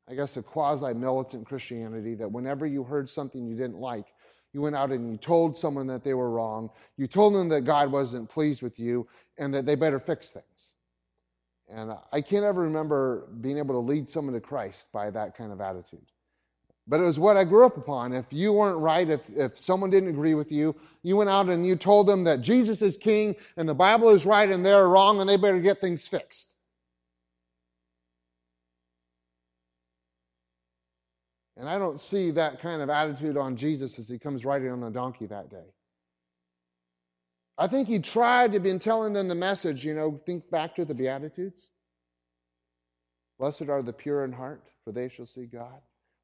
I 0.09 0.15
guess, 0.15 0.37
a 0.37 0.43
quasi 0.43 0.95
militant 0.95 1.47
Christianity 1.47 2.15
that 2.15 2.31
whenever 2.31 2.67
you 2.67 2.85
heard 2.85 3.11
something 3.11 3.47
you 3.47 3.57
didn't 3.57 3.79
like, 3.79 4.07
you 4.53 4.63
went 4.63 4.77
out 4.77 4.93
and 4.93 5.11
you 5.11 5.17
told 5.17 5.59
someone 5.59 5.87
that 5.89 6.05
they 6.05 6.15
were 6.15 6.31
wrong. 6.31 6.71
You 6.97 7.07
told 7.07 7.35
them 7.35 7.49
that 7.51 7.63
God 7.63 7.93
wasn't 7.93 8.31
pleased 8.31 8.63
with 8.63 8.79
you 8.79 9.07
and 9.37 9.53
that 9.55 9.67
they 9.67 9.75
better 9.75 10.01
fix 10.01 10.31
things. 10.31 10.73
And 11.69 11.93
I 12.13 12.21
can't 12.23 12.45
ever 12.45 12.63
remember 12.63 13.29
being 13.41 13.59
able 13.59 13.75
to 13.75 13.81
lead 13.87 14.09
someone 14.09 14.35
to 14.35 14.41
Christ 14.41 14.89
by 14.91 15.11
that 15.11 15.37
kind 15.37 15.53
of 15.53 15.61
attitude. 15.61 16.07
But 16.87 17.01
it 17.01 17.03
was 17.03 17.19
what 17.19 17.37
I 17.37 17.45
grew 17.45 17.67
up 17.67 17.77
upon. 17.77 18.15
If 18.15 18.25
you 18.31 18.55
weren't 18.55 18.79
right, 18.79 19.07
if, 19.11 19.21
if 19.37 19.59
someone 19.59 19.91
didn't 19.91 20.09
agree 20.09 20.35
with 20.35 20.51
you, 20.51 20.75
you 21.03 21.19
went 21.19 21.29
out 21.29 21.51
and 21.51 21.67
you 21.67 21.77
told 21.77 22.07
them 22.07 22.25
that 22.25 22.41
Jesus 22.41 22.81
is 22.81 22.97
king 22.97 23.37
and 23.59 23.69
the 23.69 23.75
Bible 23.75 24.09
is 24.09 24.25
right 24.25 24.49
and 24.49 24.65
they're 24.65 24.89
wrong 24.89 25.21
and 25.21 25.29
they 25.29 25.37
better 25.37 25.61
get 25.61 25.83
things 25.83 26.07
fixed. 26.07 26.49
And 31.59 31.69
I 31.69 31.77
don't 31.77 32.01
see 32.01 32.31
that 32.31 32.61
kind 32.61 32.81
of 32.81 32.89
attitude 32.89 33.37
on 33.37 33.57
Jesus 33.57 33.99
as 33.99 34.09
he 34.09 34.19
comes 34.19 34.45
riding 34.45 34.71
on 34.71 34.81
the 34.81 34.91
donkey 34.91 35.27
that 35.27 35.51
day. 35.51 35.67
I 37.59 37.67
think 37.67 37.89
he 37.89 37.99
tried 37.99 38.53
to 38.53 38.61
be 38.61 38.79
telling 38.79 39.13
them 39.13 39.27
the 39.27 39.35
message, 39.35 39.85
you 39.85 39.93
know, 39.93 40.21
think 40.25 40.49
back 40.49 40.77
to 40.77 40.85
the 40.85 40.95
Beatitudes. 40.95 41.71
Blessed 43.41 43.69
are 43.69 43.83
the 43.83 43.93
pure 43.93 44.25
in 44.25 44.33
heart, 44.33 44.63
for 44.85 44.93
they 44.93 45.09
shall 45.09 45.27
see 45.27 45.47
God. 45.47 45.81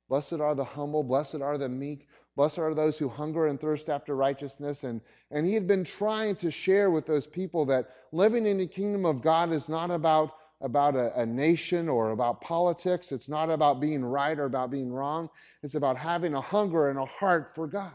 Blessed 0.09 0.35
are 0.35 0.55
the 0.55 0.65
humble, 0.65 1.03
blessed 1.03 1.41
are 1.41 1.59
the 1.59 1.69
meek, 1.69 2.07
blessed 2.37 2.61
are 2.61 2.75
those 2.75 2.99
who 2.99 3.09
hunger 3.09 3.49
and 3.49 3.61
thirst 3.61 3.89
after 3.89 4.15
righteousness. 4.15 4.85
And, 4.85 5.01
and 5.33 5.45
he 5.45 5.55
had 5.55 5.67
been 5.67 5.83
trying 5.83 6.37
to 6.37 6.51
share 6.53 6.91
with 6.91 7.07
those 7.07 7.27
people 7.27 7.65
that 7.67 7.91
living 8.13 8.47
in 8.47 8.59
the 8.59 8.67
kingdom 8.67 9.05
of 9.05 9.23
God 9.23 9.53
is 9.53 9.69
not 9.69 9.91
about, 9.91 10.33
about 10.65 10.97
a, 10.97 11.21
a 11.21 11.25
nation 11.25 11.89
or 11.89 12.11
about 12.11 12.41
politics. 12.41 13.13
It's 13.13 13.29
not 13.29 13.51
about 13.51 13.81
being 13.81 14.05
right 14.05 14.37
or 14.39 14.47
about 14.47 14.71
being 14.71 14.93
wrong. 14.93 15.31
It's 15.63 15.77
about 15.77 15.97
having 15.97 16.35
a 16.35 16.41
hunger 16.41 16.89
and 16.89 16.99
a 16.99 17.05
heart 17.05 17.53
for 17.55 17.69
God. 17.69 17.93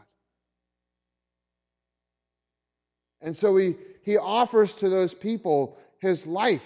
And 3.21 3.35
so 3.35 3.57
he, 3.57 3.75
he 4.03 4.17
offers 4.17 4.75
to 4.75 4.87
those 4.87 5.13
people 5.13 5.77
his 5.99 6.25
life 6.25 6.63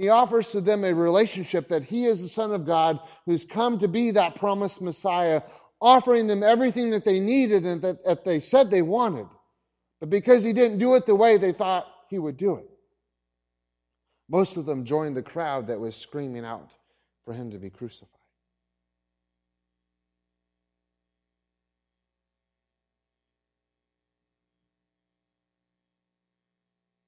he 0.00 0.08
offers 0.08 0.48
to 0.52 0.62
them 0.62 0.82
a 0.82 0.94
relationship 0.94 1.68
that 1.68 1.82
he 1.82 2.06
is 2.06 2.22
the 2.22 2.28
Son 2.30 2.54
of 2.54 2.64
God 2.64 3.00
who's 3.26 3.44
come 3.44 3.78
to 3.80 3.86
be 3.86 4.10
that 4.12 4.34
promised 4.34 4.80
Messiah, 4.80 5.42
offering 5.78 6.26
them 6.26 6.42
everything 6.42 6.88
that 6.92 7.04
they 7.04 7.20
needed 7.20 7.66
and 7.66 7.82
that, 7.82 8.02
that 8.06 8.24
they 8.24 8.40
said 8.40 8.70
they 8.70 8.80
wanted. 8.80 9.26
But 10.00 10.08
because 10.08 10.42
he 10.42 10.54
didn't 10.54 10.78
do 10.78 10.94
it 10.94 11.04
the 11.04 11.14
way 11.14 11.36
they 11.36 11.52
thought 11.52 11.86
he 12.08 12.18
would 12.18 12.38
do 12.38 12.54
it, 12.54 12.69
most 14.30 14.56
of 14.56 14.64
them 14.64 14.84
joined 14.84 15.16
the 15.16 15.22
crowd 15.22 15.66
that 15.66 15.80
was 15.80 15.96
screaming 15.96 16.44
out 16.44 16.70
for 17.24 17.34
him 17.34 17.50
to 17.50 17.58
be 17.58 17.68
crucified. 17.68 18.08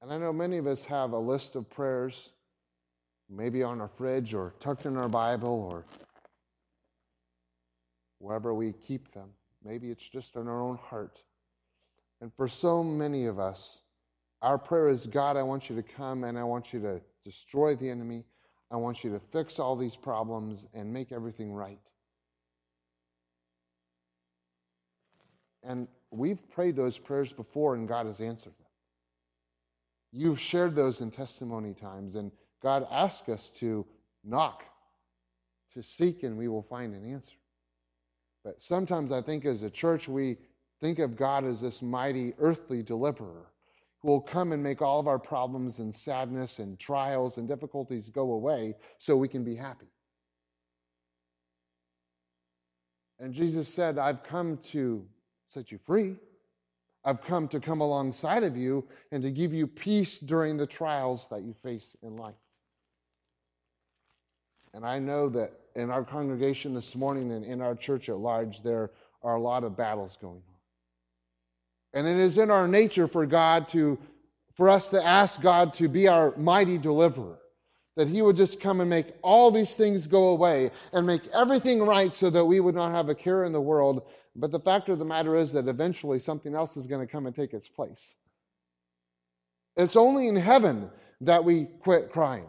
And 0.03 0.13
I 0.13 0.19
know 0.19 0.33
many 0.33 0.59
of 0.59 0.67
us 0.67 0.85
have 0.85 1.13
a 1.13 1.19
list 1.19 1.55
of 1.55 1.71
prayers 1.71 2.31
maybe 3.31 3.63
on 3.63 3.81
our 3.81 3.89
fridge 3.89 4.35
or 4.35 4.53
tucked 4.59 4.85
in 4.85 4.97
our 4.97 5.09
Bible 5.09 5.71
or 5.73 5.85
wherever 8.19 8.53
we 8.53 8.73
keep 8.73 9.13
them. 9.13 9.29
Maybe 9.65 9.93
it's 9.93 10.07
just 10.07 10.35
in 10.35 10.49
our 10.49 10.61
own 10.61 10.77
heart. 10.77 11.23
And 12.21 12.33
for 12.35 12.49
so 12.49 12.83
many 12.83 13.27
of 13.27 13.39
us, 13.39 13.85
our 14.43 14.59
prayer 14.59 14.89
is 14.89 15.07
God, 15.07 15.37
I 15.37 15.45
want 15.45 15.71
you 15.71 15.77
to 15.77 15.85
come 15.85 16.25
and 16.25 16.37
I 16.37 16.43
want 16.43 16.73
you 16.73 16.81
to 16.81 17.01
destroy 17.25 17.77
the 17.77 17.89
enemy. 17.89 18.25
I 18.71 18.77
want 18.77 19.05
you 19.05 19.11
to 19.13 19.21
fix 19.21 19.59
all 19.59 19.77
these 19.77 19.97
problems 19.97 20.67
and 20.75 20.93
make 20.93 21.13
everything 21.13 21.53
right. 21.53 21.79
And 25.63 25.87
we've 26.11 26.41
prayed 26.51 26.77
those 26.77 26.99
prayers 26.99 27.33
before 27.33 27.75
and 27.75 27.87
God 27.87 28.07
has 28.07 28.21
answered 28.21 28.55
them. 28.59 28.67
You've 30.13 30.41
shared 30.41 30.75
those 30.75 31.01
in 31.01 31.11
testimony 31.11 31.75
times 31.75 32.17
and 32.17 32.33
God 32.63 32.87
asks 32.91 33.29
us 33.29 33.51
to 33.57 33.87
knock, 34.25 34.65
to 35.75 35.83
seek, 35.83 36.23
and 36.23 36.37
we 36.37 36.49
will 36.49 36.63
find 36.63 36.95
an 36.95 37.11
answer. 37.11 37.35
But 38.45 38.63
sometimes 38.63 39.13
I 39.13 39.23
think 39.23 39.45
as 39.45 39.63
a 39.63 39.71
church, 39.71 40.09
we 40.09 40.37
think 40.81 40.99
of 40.99 41.17
God 41.17 41.45
as 41.45 41.61
this 41.61 41.83
mighty 41.83 42.35
earthly 42.39 42.83
deliverer 42.83 43.47
who 44.03 44.09
will 44.09 44.21
come 44.21 44.53
and 44.53 44.62
make 44.62 44.83
all 44.83 44.99
of 44.99 45.07
our 45.07 45.19
problems 45.19 45.79
and 45.79 45.95
sadness 45.95 46.59
and 46.59 46.79
trials 46.79 47.38
and 47.38 47.47
difficulties 47.47 48.09
go 48.09 48.33
away 48.33 48.75
so 48.99 49.17
we 49.17 49.29
can 49.29 49.45
be 49.45 49.55
happy. 49.55 49.87
And 53.21 53.33
Jesus 53.33 53.69
said, 53.69 53.99
I've 53.99 54.25
come 54.25 54.57
to 54.71 55.07
set 55.47 55.71
you 55.71 55.79
free. 55.79 56.17
I've 57.05 57.23
come 57.23 57.47
to 57.49 57.61
come 57.61 57.81
alongside 57.81 58.43
of 58.43 58.57
you 58.57 58.85
and 59.11 59.23
to 59.23 59.31
give 59.31 59.53
you 59.53 59.67
peace 59.67 60.19
during 60.19 60.57
the 60.57 60.67
trials 60.67 61.29
that 61.31 61.43
you 61.43 61.55
face 61.62 61.97
in 62.03 62.17
life. 62.17 62.35
And 64.75 64.87
I 64.87 64.99
know 64.99 65.29
that 65.31 65.53
in 65.77 65.91
our 65.91 66.05
congregation 66.05 66.75
this 66.75 66.95
morning 66.95 67.33
and 67.33 67.45
in 67.45 67.61
our 67.61 67.75
church 67.75 68.09
at 68.09 68.19
large, 68.19 68.62
there 68.62 68.91
are 69.23 69.37
a 69.37 69.41
lot 69.41 69.65
of 69.65 69.77
battles 69.77 70.17
going 70.21 70.43
on. 70.49 70.52
And 71.95 72.07
it 72.07 72.17
is 72.17 72.39
in 72.39 72.51
our 72.51 72.67
nature 72.67 73.07
for 73.07 73.27
God 73.27 73.69
to, 73.69 73.99
for 74.55 74.69
us 74.69 74.89
to 74.89 75.05
ask 75.05 75.41
God 75.41 75.75
to 75.75 75.89
be 75.89 76.09
our 76.09 76.35
mighty 76.37 76.79
deliverer, 76.79 77.39
that 77.97 78.09
He 78.09 78.23
would 78.23 78.37
just 78.37 78.61
come 78.61 78.81
and 78.81 78.89
make 78.89 79.15
all 79.23 79.51
these 79.51 79.77
things 79.77 80.07
go 80.07 80.29
away 80.29 80.71
and 80.93 81.07
make 81.07 81.27
everything 81.29 81.83
right 81.83 82.13
so 82.13 82.31
that 82.31 82.45
we 82.45 82.61
would 82.61 82.75
not 82.75 82.93
have 82.93 83.09
a 83.09 83.15
care 83.15 83.45
in 83.45 83.53
the 83.53 83.61
world. 83.61 84.03
But 84.35 84.51
the 84.51 84.61
fact 84.61 84.89
of 84.89 84.99
the 84.99 85.05
matter 85.05 85.37
is 85.37 85.53
that 85.53 85.69
eventually 85.69 86.19
something 86.19 86.55
else 86.55 86.77
is 86.77 86.87
going 86.87 87.07
to 87.07 87.11
come 87.11 87.27
and 87.27 87.35
take 87.35 87.53
its 87.53 87.69
place. 87.69 88.15
It's 89.77 89.97
only 89.97 90.29
in 90.29 90.37
heaven 90.37 90.91
that 91.23 91.45
we 91.45 91.65
quit 91.81 92.13
crying. 92.13 92.47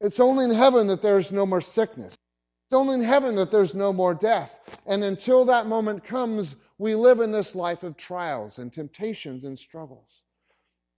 It's 0.00 0.20
only 0.20 0.44
in 0.44 0.50
heaven 0.50 0.86
that 0.88 1.02
there's 1.02 1.32
no 1.32 1.46
more 1.46 1.60
sickness. 1.60 2.14
It's 2.14 2.76
only 2.76 2.94
in 2.94 3.02
heaven 3.02 3.36
that 3.36 3.50
there's 3.50 3.74
no 3.74 3.92
more 3.92 4.14
death. 4.14 4.58
And 4.86 5.04
until 5.04 5.44
that 5.46 5.66
moment 5.66 6.04
comes, 6.04 6.56
we 6.78 6.94
live 6.94 7.20
in 7.20 7.32
this 7.32 7.54
life 7.54 7.82
of 7.82 7.96
trials 7.96 8.58
and 8.58 8.72
temptations 8.72 9.44
and 9.44 9.58
struggles. 9.58 10.22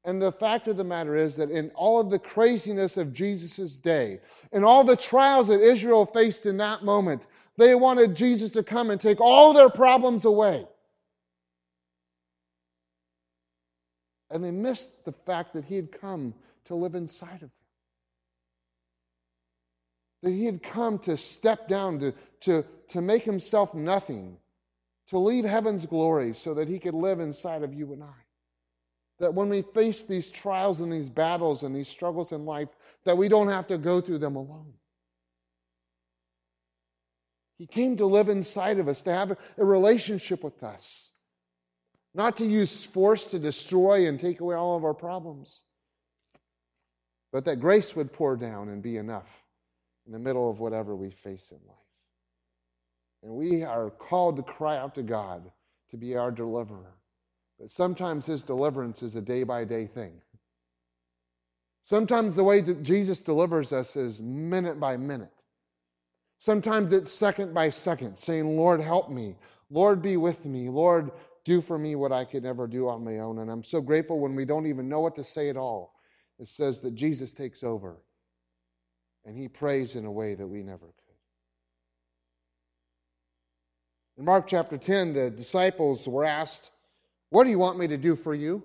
And 0.05 0.21
the 0.21 0.33
fact 0.33 0.69
of 0.69 0.77
the 0.77 0.85
matter 0.85 1.17
is 1.17 1.37
that 1.37 1.51
in 1.51 1.71
all 1.71 2.01
of 2.01 2.11
the 2.11 2.19
craziness 2.19 2.97
of 2.97 3.13
Jesus' 3.13 3.77
day, 3.77 4.21
in 4.53 4.65
all 4.65 4.85
the 4.85 4.97
trials 4.97 5.49
that 5.49 5.61
Israel 5.61 6.07
faced 6.07 6.47
in 6.47 6.57
that 6.59 6.85
moment, 6.85 7.27
they 7.57 7.75
wanted 7.75 8.15
Jesus 8.15 8.51
to 8.51 8.63
come 8.63 8.91
and 8.91 9.01
take 9.01 9.21
all 9.21 9.53
their 9.53 9.69
problems 9.69 10.25
away. 10.25 10.67
And 14.31 14.45
they 14.45 14.51
missed 14.51 15.05
the 15.05 15.13
fact 15.13 15.53
that 15.55 15.65
he 15.65 15.77
had 15.77 15.91
come 15.91 16.35
to 16.67 16.75
live 16.75 16.95
inside 16.95 17.35
of 17.35 17.41
them 17.41 17.51
that 20.23 20.31
he 20.31 20.45
had 20.45 20.63
come 20.63 20.99
to 21.01 21.17
step 21.17 21.69
down, 21.69 21.99
to, 22.01 22.13
to, 22.41 22.65
to 22.89 23.01
make 23.01 23.23
himself 23.23 23.75
nothing, 23.75 24.37
to 25.09 25.19
leave 25.19 25.45
heaven's 25.45 25.87
glory 25.87 26.35
so 26.35 26.55
that 26.55 26.69
he 26.69 26.79
could 26.79 26.95
live 26.95 27.21
inside 27.21 27.63
of 27.63 27.75
you 27.75 27.93
and 27.93 28.03
I. 28.03 28.25
That 29.19 29.35
when 29.35 29.49
we 29.49 29.63
face 29.63 30.05
these 30.05 30.31
trials 30.31 30.81
and 30.81 30.93
these 30.93 31.09
battles 31.09 31.63
and 31.63 31.75
these 31.75 31.89
struggles 31.89 32.33
in 32.33 32.45
life, 32.45 32.69
that 33.05 33.17
we 33.19 33.29
don't 33.29 33.49
have 33.49 33.67
to 33.69 33.79
go 33.79 34.01
through 34.01 34.19
them 34.19 34.37
alone. 34.37 34.75
He 37.57 37.67
came 37.67 37.97
to 37.97 38.07
live 38.07 38.29
inside 38.29 38.79
of 38.79 38.87
us, 38.87 39.03
to 39.03 39.13
have 39.13 39.37
a 39.57 39.65
relationship 39.65 40.45
with 40.45 40.63
us, 40.63 41.11
not 42.15 42.37
to 42.37 42.47
use 42.47 42.85
force 42.85 43.25
to 43.33 43.39
destroy 43.39 44.07
and 44.07 44.21
take 44.21 44.41
away 44.41 44.55
all 44.55 44.77
of 44.77 44.85
our 44.85 44.95
problems, 44.95 45.63
but 47.33 47.45
that 47.47 47.61
grace 47.61 47.97
would 47.97 48.13
pour 48.13 48.37
down 48.37 48.69
and 48.69 48.83
be 48.83 48.97
enough 48.97 49.29
in 50.07 50.13
the 50.13 50.19
middle 50.19 50.49
of 50.49 50.61
whatever 50.61 50.95
we 50.95 51.11
face 51.11 51.51
in 51.51 51.59
life. 51.67 51.88
And 53.23 53.33
we 53.33 53.63
are 53.63 53.91
called 53.91 54.37
to 54.37 54.43
cry 54.43 54.77
out 54.77 54.95
to 54.95 55.03
God 55.03 55.51
to 55.91 55.97
be 55.97 56.17
our 56.17 56.31
deliverer. 56.31 56.95
But 57.59 57.71
sometimes 57.71 58.27
his 58.27 58.43
deliverance 58.43 59.03
is 59.03 59.17
a 59.17 59.21
day 59.21 59.43
by 59.43 59.65
day 59.65 59.87
thing. 59.87 60.21
Sometimes 61.83 62.35
the 62.37 62.45
way 62.45 62.61
that 62.61 62.83
Jesus 62.83 63.21
delivers 63.21 63.73
us 63.73 63.97
is 63.97 64.21
minute 64.21 64.79
by 64.79 64.97
minute. 64.97 65.33
Sometimes 66.39 66.93
it's 66.93 67.11
second 67.11 67.53
by 67.53 67.71
second, 67.71 68.17
saying, 68.17 68.57
Lord, 68.57 68.81
help 68.81 69.11
me. 69.11 69.35
Lord, 69.71 70.03
be 70.03 70.17
with 70.17 70.45
me. 70.45 70.69
Lord, 70.69 71.11
do 71.45 71.61
for 71.61 71.79
me 71.79 71.97
what 71.97 72.13
I 72.13 72.25
could 72.25 72.45
never 72.45 72.67
do 72.67 72.89
on 72.89 73.05
my 73.05 73.19
own. 73.19 73.39
And 73.39 73.51
I'm 73.51 73.65
so 73.65 73.81
grateful 73.81 74.21
when 74.21 74.37
we 74.37 74.45
don't 74.45 74.67
even 74.67 74.89
know 74.89 75.01
what 75.01 75.17
to 75.17 75.25
say 75.25 75.49
at 75.49 75.57
all. 75.57 75.95
It 76.39 76.49
says 76.49 76.81
that 76.81 76.95
Jesus 76.95 77.33
takes 77.33 77.65
over 77.65 77.97
and 79.25 79.37
he 79.37 79.49
prays 79.49 79.97
in 79.97 80.05
a 80.05 80.13
way 80.13 80.35
that 80.35 80.47
we 80.47 80.63
never 80.63 80.87
could. 80.87 80.95
In 84.19 84.25
Mark 84.25 84.49
chapter 84.49 84.77
10, 84.77 85.15
the 85.15 85.31
disciples 85.31 86.09
were 86.09 86.25
asked, 86.25 86.73
What 87.31 87.45
do 87.45 87.51
you 87.51 87.59
want 87.59 87.79
me 87.79 87.87
to 87.87 87.97
do 87.97 88.17
for 88.17 88.35
you? 88.35 88.65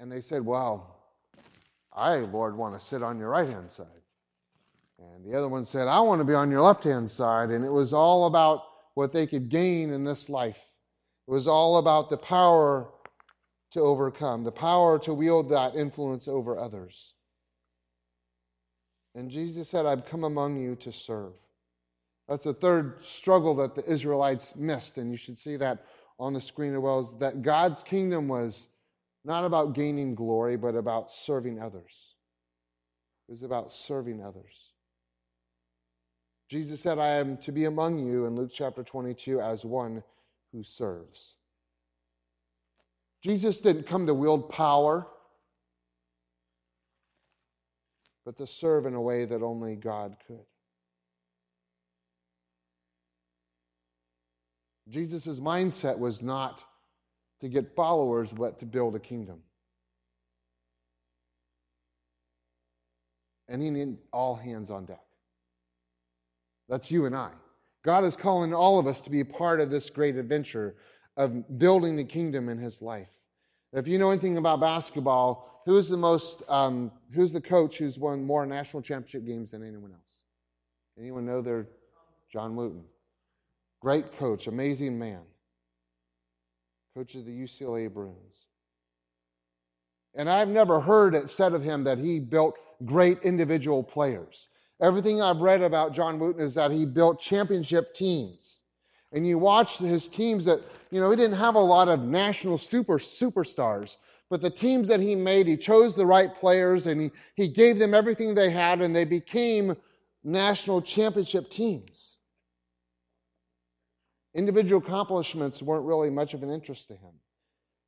And 0.00 0.10
they 0.10 0.20
said, 0.20 0.44
Well, 0.44 0.96
I, 1.92 2.16
Lord, 2.16 2.56
want 2.56 2.78
to 2.78 2.84
sit 2.84 3.02
on 3.02 3.18
your 3.18 3.28
right 3.28 3.48
hand 3.48 3.70
side. 3.70 3.86
And 4.98 5.24
the 5.24 5.38
other 5.38 5.48
one 5.48 5.64
said, 5.64 5.86
I 5.86 6.00
want 6.00 6.20
to 6.20 6.24
be 6.24 6.34
on 6.34 6.50
your 6.50 6.62
left 6.62 6.82
hand 6.82 7.08
side. 7.08 7.50
And 7.50 7.64
it 7.64 7.70
was 7.70 7.92
all 7.92 8.26
about 8.26 8.64
what 8.94 9.12
they 9.12 9.26
could 9.26 9.48
gain 9.48 9.92
in 9.92 10.02
this 10.02 10.28
life. 10.28 10.58
It 11.28 11.30
was 11.30 11.46
all 11.46 11.78
about 11.78 12.10
the 12.10 12.16
power 12.16 12.88
to 13.70 13.80
overcome, 13.80 14.42
the 14.42 14.50
power 14.50 14.98
to 15.00 15.14
wield 15.14 15.50
that 15.50 15.76
influence 15.76 16.26
over 16.26 16.58
others. 16.58 17.14
And 19.16 19.30
Jesus 19.30 19.68
said, 19.68 19.86
I've 19.86 20.04
come 20.04 20.24
among 20.24 20.60
you 20.60 20.76
to 20.76 20.92
serve. 20.92 21.32
That's 22.28 22.44
the 22.44 22.52
third 22.52 22.98
struggle 23.02 23.54
that 23.56 23.74
the 23.74 23.84
Israelites 23.90 24.54
missed. 24.54 24.98
And 24.98 25.10
you 25.10 25.16
should 25.16 25.38
see 25.38 25.56
that 25.56 25.86
on 26.18 26.34
the 26.34 26.40
screen 26.40 26.74
as 26.74 26.80
well, 26.80 27.00
is 27.00 27.18
that 27.18 27.42
God's 27.42 27.82
kingdom 27.82 28.28
was 28.28 28.68
not 29.24 29.44
about 29.44 29.74
gaining 29.74 30.14
glory, 30.14 30.56
but 30.56 30.74
about 30.74 31.10
serving 31.10 31.60
others. 31.60 32.14
It 33.28 33.32
was 33.32 33.42
about 33.42 33.72
serving 33.72 34.22
others. 34.22 34.72
Jesus 36.48 36.80
said, 36.80 36.98
I 36.98 37.14
am 37.16 37.38
to 37.38 37.52
be 37.52 37.64
among 37.64 37.98
you 37.98 38.26
in 38.26 38.36
Luke 38.36 38.50
chapter 38.52 38.82
22 38.84 39.40
as 39.40 39.64
one 39.64 40.02
who 40.52 40.62
serves. 40.62 41.34
Jesus 43.22 43.58
didn't 43.58 43.88
come 43.88 44.06
to 44.06 44.14
wield 44.14 44.48
power, 44.50 45.08
but 48.26 48.36
to 48.38 48.46
serve 48.46 48.86
in 48.86 48.94
a 48.94 49.00
way 49.00 49.24
that 49.24 49.40
only 49.40 49.76
God 49.76 50.16
could. 50.26 50.44
Jesus' 54.88 55.38
mindset 55.38 55.96
was 55.96 56.20
not 56.20 56.62
to 57.40 57.48
get 57.48 57.74
followers, 57.76 58.32
but 58.32 58.58
to 58.58 58.66
build 58.66 58.96
a 58.96 58.98
kingdom. 58.98 59.38
And 63.48 63.62
he 63.62 63.70
needed 63.70 63.98
all 64.12 64.34
hands 64.34 64.72
on 64.72 64.86
deck. 64.86 65.04
That's 66.68 66.90
you 66.90 67.06
and 67.06 67.14
I. 67.14 67.30
God 67.84 68.02
is 68.02 68.16
calling 68.16 68.52
all 68.52 68.80
of 68.80 68.88
us 68.88 69.00
to 69.02 69.10
be 69.10 69.20
a 69.20 69.24
part 69.24 69.60
of 69.60 69.70
this 69.70 69.88
great 69.88 70.16
adventure 70.16 70.74
of 71.16 71.58
building 71.58 71.94
the 71.94 72.04
kingdom 72.04 72.48
in 72.48 72.58
his 72.58 72.82
life. 72.82 73.08
If 73.76 73.86
you 73.86 73.98
know 73.98 74.10
anything 74.10 74.38
about 74.38 74.58
basketball, 74.58 75.62
who's 75.66 75.86
the 75.86 75.98
most, 75.98 76.42
um, 76.48 76.90
who's 77.12 77.30
the 77.30 77.42
coach 77.42 77.76
who's 77.76 77.98
won 77.98 78.24
more 78.24 78.46
national 78.46 78.82
championship 78.82 79.26
games 79.26 79.50
than 79.50 79.62
anyone 79.62 79.92
else? 79.92 80.22
Anyone 80.98 81.26
know 81.26 81.42
their 81.42 81.66
John 82.32 82.56
Wooden? 82.56 82.84
Great 83.82 84.16
coach, 84.16 84.46
amazing 84.46 84.98
man. 84.98 85.20
Coach 86.94 87.16
of 87.16 87.26
the 87.26 87.30
UCLA 87.30 87.92
Bruins. 87.92 88.46
And 90.14 90.30
I've 90.30 90.48
never 90.48 90.80
heard 90.80 91.14
it 91.14 91.28
said 91.28 91.52
of 91.52 91.62
him 91.62 91.84
that 91.84 91.98
he 91.98 92.18
built 92.18 92.56
great 92.86 93.18
individual 93.24 93.82
players. 93.82 94.48
Everything 94.80 95.20
I've 95.20 95.42
read 95.42 95.60
about 95.60 95.92
John 95.92 96.18
Wooden 96.18 96.40
is 96.40 96.54
that 96.54 96.70
he 96.70 96.86
built 96.86 97.20
championship 97.20 97.92
teams. 97.92 98.62
And 99.16 99.26
you 99.26 99.38
watch 99.38 99.78
his 99.78 100.08
teams 100.08 100.44
that, 100.44 100.60
you 100.90 101.00
know, 101.00 101.08
he 101.08 101.16
didn't 101.16 101.38
have 101.38 101.54
a 101.54 101.58
lot 101.58 101.88
of 101.88 102.02
national 102.02 102.58
super 102.58 102.98
superstars, 102.98 103.96
but 104.28 104.42
the 104.42 104.50
teams 104.50 104.88
that 104.88 105.00
he 105.00 105.14
made, 105.14 105.46
he 105.46 105.56
chose 105.56 105.96
the 105.96 106.04
right 106.04 106.34
players 106.34 106.86
and 106.86 107.00
he, 107.00 107.10
he 107.34 107.48
gave 107.48 107.78
them 107.78 107.94
everything 107.94 108.34
they 108.34 108.50
had, 108.50 108.82
and 108.82 108.94
they 108.94 109.06
became 109.06 109.74
national 110.22 110.82
championship 110.82 111.48
teams. 111.48 112.18
Individual 114.34 114.82
accomplishments 114.82 115.62
weren't 115.62 115.86
really 115.86 116.10
much 116.10 116.34
of 116.34 116.42
an 116.42 116.50
interest 116.50 116.88
to 116.88 116.94
him. 116.94 117.14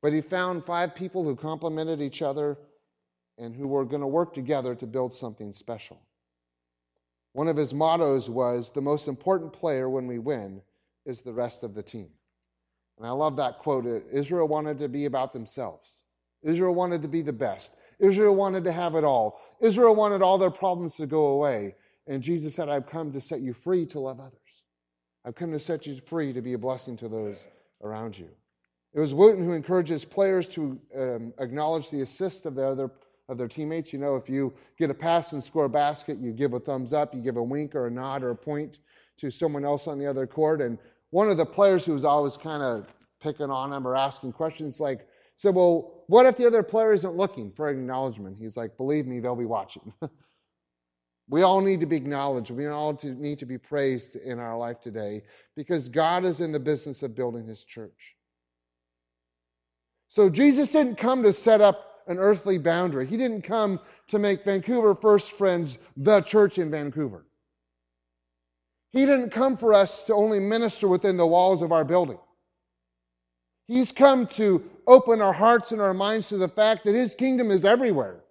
But 0.01 0.13
he 0.13 0.21
found 0.21 0.65
five 0.65 0.95
people 0.95 1.23
who 1.23 1.35
complemented 1.35 2.01
each 2.01 2.23
other 2.23 2.57
and 3.37 3.55
who 3.55 3.67
were 3.67 3.85
going 3.85 4.01
to 4.01 4.07
work 4.07 4.33
together 4.33 4.73
to 4.73 4.87
build 4.87 5.13
something 5.13 5.53
special. 5.53 6.01
One 7.33 7.47
of 7.47 7.55
his 7.55 7.71
mottos 7.71 8.31
was 8.31 8.71
the 8.71 8.81
most 8.81 9.07
important 9.07 9.53
player 9.53 9.91
when 9.91 10.07
we 10.07 10.17
win 10.17 10.63
is 11.09 11.21
the 11.21 11.33
rest 11.33 11.63
of 11.63 11.73
the 11.73 11.83
team. 11.83 12.07
And 12.97 13.07
I 13.07 13.11
love 13.11 13.35
that 13.37 13.59
quote. 13.59 13.85
Israel 14.11 14.47
wanted 14.47 14.77
to 14.77 14.87
be 14.87 15.05
about 15.05 15.33
themselves. 15.33 16.01
Israel 16.43 16.75
wanted 16.75 17.01
to 17.01 17.07
be 17.07 17.21
the 17.21 17.33
best. 17.33 17.73
Israel 17.99 18.35
wanted 18.35 18.63
to 18.63 18.71
have 18.71 18.95
it 18.95 19.03
all. 19.03 19.41
Israel 19.59 19.95
wanted 19.95 20.21
all 20.21 20.37
their 20.37 20.51
problems 20.51 20.95
to 20.95 21.05
go 21.05 21.27
away. 21.27 21.75
And 22.07 22.23
Jesus 22.23 22.55
said, 22.55 22.69
I've 22.69 22.87
come 22.87 23.11
to 23.11 23.21
set 23.21 23.41
you 23.41 23.53
free 23.53 23.85
to 23.87 23.99
love 23.99 24.19
others. 24.19 24.33
I've 25.25 25.35
come 25.35 25.51
to 25.51 25.59
set 25.59 25.85
you 25.85 25.99
free 26.05 26.31
to 26.31 26.41
be 26.41 26.53
a 26.53 26.57
blessing 26.57 26.95
to 26.97 27.09
those 27.09 27.47
around 27.83 28.17
you. 28.17 28.29
It 28.93 28.99
was 28.99 29.13
Wooden 29.13 29.43
who 29.43 29.53
encourages 29.53 30.05
players 30.05 30.47
to 30.49 30.79
um, 30.97 31.33
acknowledge 31.39 31.89
the 31.89 32.01
assist 32.01 32.45
of 32.45 32.55
their 32.55 32.67
other 32.67 32.91
of 33.27 33.37
their 33.37 33.47
teammates. 33.47 33.93
You 33.93 33.99
know, 33.99 34.15
if 34.15 34.27
you 34.27 34.51
get 34.77 34.89
a 34.89 34.93
pass 34.93 35.33
and 35.33 35.43
score 35.43 35.65
a 35.65 35.69
basket, 35.69 36.17
you 36.19 36.31
give 36.31 36.53
a 36.53 36.59
thumbs 36.59 36.93
up, 36.93 37.13
you 37.13 37.21
give 37.21 37.37
a 37.37 37.43
wink 37.43 37.75
or 37.75 37.85
a 37.85 37.91
nod 37.91 38.23
or 38.23 38.31
a 38.31 38.35
point 38.35 38.79
to 39.19 39.29
someone 39.29 39.63
else 39.63 39.87
on 39.87 39.99
the 39.99 40.07
other 40.07 40.25
court. 40.25 40.61
And 40.61 40.79
one 41.11 41.29
of 41.29 41.37
the 41.37 41.45
players 41.45 41.85
who 41.85 41.93
was 41.93 42.05
always 42.05 42.37
kind 42.37 42.63
of 42.63 42.87
picking 43.21 43.49
on 43.49 43.73
him 43.73 43.87
or 43.87 43.95
asking 43.95 44.33
questions 44.33 44.79
like 44.79 45.07
said, 45.37 45.55
Well, 45.55 46.03
what 46.07 46.25
if 46.25 46.37
the 46.37 46.45
other 46.45 46.63
player 46.63 46.93
isn't 46.93 47.15
looking 47.15 47.51
for 47.51 47.69
acknowledgement? 47.69 48.37
He's 48.37 48.57
like, 48.57 48.77
Believe 48.77 49.07
me, 49.07 49.19
they'll 49.19 49.35
be 49.35 49.45
watching. 49.45 49.93
we 51.29 51.43
all 51.43 51.61
need 51.61 51.79
to 51.79 51.85
be 51.85 51.95
acknowledged. 51.95 52.51
We 52.51 52.67
all 52.67 52.97
need 53.03 53.39
to 53.39 53.45
be 53.45 53.57
praised 53.57 54.15
in 54.15 54.39
our 54.39 54.57
life 54.57 54.81
today 54.81 55.23
because 55.55 55.89
God 55.89 56.25
is 56.25 56.41
in 56.41 56.51
the 56.51 56.59
business 56.59 57.03
of 57.03 57.15
building 57.15 57.47
his 57.47 57.63
church. 57.63 58.15
So 60.09 60.29
Jesus 60.29 60.69
didn't 60.69 60.97
come 60.97 61.21
to 61.23 61.31
set 61.31 61.61
up 61.61 62.01
an 62.07 62.17
earthly 62.17 62.57
boundary. 62.57 63.05
He 63.05 63.15
didn't 63.15 63.43
come 63.43 63.79
to 64.07 64.17
make 64.17 64.43
Vancouver 64.43 64.95
First 64.95 65.33
Friends 65.33 65.77
the 65.95 66.21
church 66.21 66.57
in 66.57 66.71
Vancouver. 66.71 67.25
He 68.91 69.05
didn't 69.05 69.29
come 69.29 69.55
for 69.55 69.73
us 69.73 70.05
to 70.05 70.13
only 70.13 70.39
minister 70.39 70.87
within 70.87 71.17
the 71.17 71.27
walls 71.27 71.61
of 71.61 71.71
our 71.71 71.83
building. 71.83 72.19
He's 73.67 73.91
come 73.91 74.25
to 74.27 74.63
open 74.87 75.21
our 75.21 75.33
hearts 75.33 75.71
and 75.71 75.79
our 75.79 75.93
minds 75.93 76.29
to 76.29 76.37
the 76.37 76.47
fact 76.47 76.85
that 76.85 76.95
His 76.95 77.13
kingdom 77.13 77.51
is 77.51 77.65
everywhere. 77.65 78.21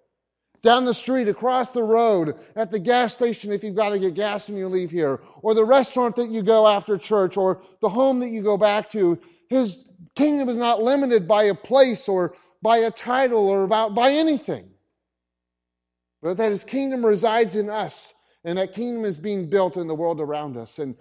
Down 0.61 0.83
the 0.83 0.93
street, 0.93 1.29
across 1.29 1.69
the 1.69 1.83
road, 1.83 2.35
at 2.57 2.69
the 2.69 2.79
gas 2.79 3.15
station 3.15 3.53
if 3.53 3.63
you've 3.63 3.77
got 3.77 3.91
to 3.91 3.99
get 3.99 4.13
gas 4.13 4.49
when 4.49 4.57
you 4.57 4.67
leave 4.67 4.91
here, 4.91 5.21
or 5.41 5.53
the 5.53 5.63
restaurant 5.63 6.17
that 6.17 6.27
you 6.27 6.43
go 6.43 6.67
after 6.67 6.97
church, 6.97 7.37
or 7.37 7.61
the 7.81 7.87
home 7.87 8.19
that 8.19 8.27
you 8.27 8.41
go 8.41 8.57
back 8.57 8.89
to. 8.89 9.17
His 9.49 9.85
kingdom 10.15 10.49
is 10.49 10.57
not 10.57 10.81
limited 10.81 11.25
by 11.25 11.43
a 11.43 11.55
place 11.55 12.09
or 12.09 12.33
by 12.61 12.79
a 12.79 12.91
title 12.91 13.47
or 13.47 13.63
about 13.63 13.95
by 13.95 14.11
anything. 14.11 14.69
But 16.21 16.35
that 16.35 16.51
his 16.51 16.65
kingdom 16.65 17.05
resides 17.05 17.55
in 17.55 17.69
us, 17.69 18.13
and 18.43 18.57
that 18.57 18.73
kingdom 18.73 19.05
is 19.05 19.19
being 19.19 19.49
built 19.49 19.77
in 19.77 19.87
the 19.87 19.95
world 19.95 20.21
around 20.21 20.57
us. 20.57 20.79
And 20.79 20.95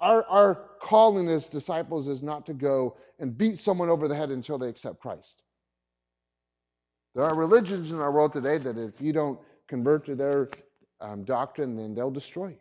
our, 0.00 0.24
our 0.24 0.54
calling 0.80 1.28
as 1.28 1.48
disciples 1.48 2.08
is 2.08 2.22
not 2.22 2.46
to 2.46 2.54
go 2.54 2.96
and 3.18 3.36
beat 3.36 3.58
someone 3.58 3.88
over 3.88 4.08
the 4.08 4.16
head 4.16 4.30
until 4.30 4.58
they 4.58 4.68
accept 4.68 5.00
Christ. 5.00 5.42
There 7.14 7.24
are 7.24 7.36
religions 7.36 7.90
in 7.90 8.00
our 8.00 8.10
world 8.10 8.32
today 8.32 8.58
that 8.58 8.76
if 8.76 9.00
you 9.00 9.12
don't 9.12 9.38
convert 9.68 10.04
to 10.06 10.14
their 10.14 10.50
um, 11.00 11.24
doctrine, 11.24 11.76
then 11.76 11.94
they'll 11.94 12.10
destroy 12.10 12.48
you. 12.48 12.58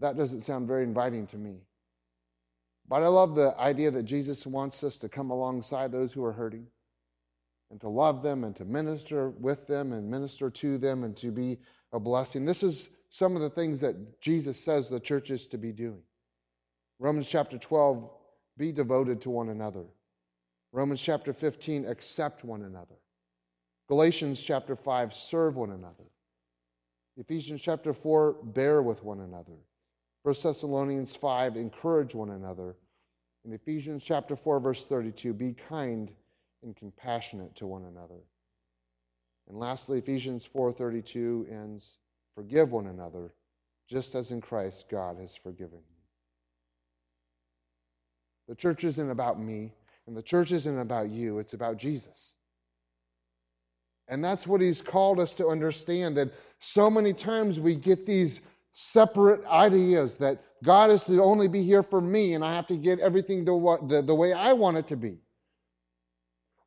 That 0.00 0.16
doesn't 0.16 0.40
sound 0.40 0.66
very 0.66 0.84
inviting 0.84 1.26
to 1.28 1.36
me. 1.36 1.58
But 2.88 3.02
I 3.02 3.08
love 3.08 3.34
the 3.34 3.54
idea 3.58 3.90
that 3.90 4.04
Jesus 4.04 4.46
wants 4.46 4.82
us 4.82 4.96
to 4.98 5.08
come 5.08 5.30
alongside 5.30 5.92
those 5.92 6.12
who 6.12 6.24
are 6.24 6.32
hurting 6.32 6.66
and 7.70 7.80
to 7.82 7.88
love 7.88 8.22
them 8.22 8.42
and 8.44 8.56
to 8.56 8.64
minister 8.64 9.30
with 9.30 9.66
them 9.66 9.92
and 9.92 10.10
minister 10.10 10.50
to 10.50 10.78
them 10.78 11.04
and 11.04 11.16
to 11.18 11.30
be 11.30 11.58
a 11.92 12.00
blessing. 12.00 12.44
This 12.44 12.62
is 12.62 12.88
some 13.08 13.34
of 13.36 13.42
the 13.42 13.50
things 13.50 13.80
that 13.80 14.20
Jesus 14.20 14.58
says 14.58 14.88
the 14.88 15.00
church 15.00 15.30
is 15.30 15.46
to 15.48 15.58
be 15.58 15.72
doing. 15.72 16.02
Romans 16.98 17.28
chapter 17.28 17.58
12, 17.58 18.08
be 18.56 18.72
devoted 18.72 19.20
to 19.22 19.30
one 19.30 19.48
another. 19.48 19.84
Romans 20.72 21.00
chapter 21.00 21.32
15, 21.32 21.86
accept 21.86 22.44
one 22.44 22.62
another. 22.62 22.94
Galatians 23.88 24.40
chapter 24.40 24.76
5, 24.76 25.12
serve 25.12 25.56
one 25.56 25.70
another. 25.70 26.04
Ephesians 27.16 27.60
chapter 27.60 27.92
4, 27.92 28.36
bear 28.44 28.82
with 28.82 29.02
one 29.02 29.20
another. 29.20 29.56
1 30.22 30.34
Thessalonians 30.42 31.16
5, 31.16 31.56
encourage 31.56 32.14
one 32.14 32.30
another. 32.30 32.76
In 33.44 33.52
Ephesians 33.52 34.04
chapter 34.04 34.36
4, 34.36 34.60
verse 34.60 34.84
32, 34.84 35.32
be 35.32 35.54
kind 35.68 36.12
and 36.62 36.76
compassionate 36.76 37.56
to 37.56 37.66
one 37.66 37.84
another. 37.84 38.20
And 39.50 39.58
lastly, 39.58 39.98
Ephesians 39.98 40.46
4:32 40.46 41.44
ends, 41.50 41.98
forgive 42.36 42.70
one 42.70 42.86
another, 42.86 43.32
just 43.88 44.14
as 44.14 44.30
in 44.30 44.40
Christ 44.40 44.88
God 44.88 45.16
has 45.16 45.34
forgiven 45.34 45.80
you. 45.80 45.96
The 48.46 48.54
church 48.54 48.84
isn't 48.84 49.10
about 49.10 49.40
me, 49.40 49.72
and 50.06 50.16
the 50.16 50.22
church 50.22 50.52
isn't 50.52 50.78
about 50.78 51.10
you, 51.10 51.40
it's 51.40 51.52
about 51.52 51.78
Jesus. 51.78 52.34
And 54.06 54.22
that's 54.22 54.46
what 54.46 54.60
he's 54.60 54.80
called 54.80 55.18
us 55.18 55.34
to 55.34 55.48
understand 55.48 56.16
that 56.16 56.32
so 56.60 56.88
many 56.88 57.12
times 57.12 57.58
we 57.58 57.74
get 57.74 58.06
these 58.06 58.42
separate 58.72 59.44
ideas 59.46 60.14
that 60.18 60.44
God 60.62 60.90
is 60.90 61.02
to 61.04 61.20
only 61.20 61.48
be 61.48 61.64
here 61.64 61.82
for 61.82 62.00
me 62.00 62.34
and 62.34 62.44
I 62.44 62.54
have 62.54 62.68
to 62.68 62.76
get 62.76 63.00
everything 63.00 63.44
the, 63.44 63.78
the, 63.88 64.00
the 64.00 64.14
way 64.14 64.32
I 64.32 64.52
want 64.52 64.76
it 64.76 64.86
to 64.88 64.96
be. 64.96 65.18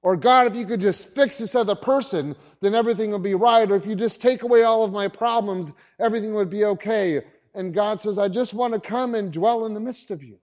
Or, 0.04 0.18
God, 0.18 0.48
if 0.48 0.56
you 0.56 0.66
could 0.66 0.82
just 0.82 1.16
fix 1.16 1.38
this 1.38 1.56
other 1.56 1.76
person, 1.76 2.36
then 2.60 2.76
everything 2.76 3.12
would 3.12 3.24
be 3.24 3.36
right. 3.36 3.70
Or 3.72 3.76
if 3.76 3.86
you 3.86 3.96
just 3.96 4.22
take 4.22 4.44
away 4.44 4.64
all 4.64 4.84
of 4.84 4.92
my 4.92 5.08
problems, 5.08 5.72
everything 6.00 6.34
would 6.34 6.50
be 6.50 6.66
okay. 6.66 7.24
And 7.56 7.74
God 7.74 8.02
says, 8.02 8.18
I 8.18 8.28
just 8.28 8.54
want 8.54 8.74
to 8.74 8.80
come 8.80 9.16
and 9.16 9.32
dwell 9.32 9.66
in 9.66 9.74
the 9.74 9.80
midst 9.80 10.12
of 10.12 10.22
you. 10.22 10.38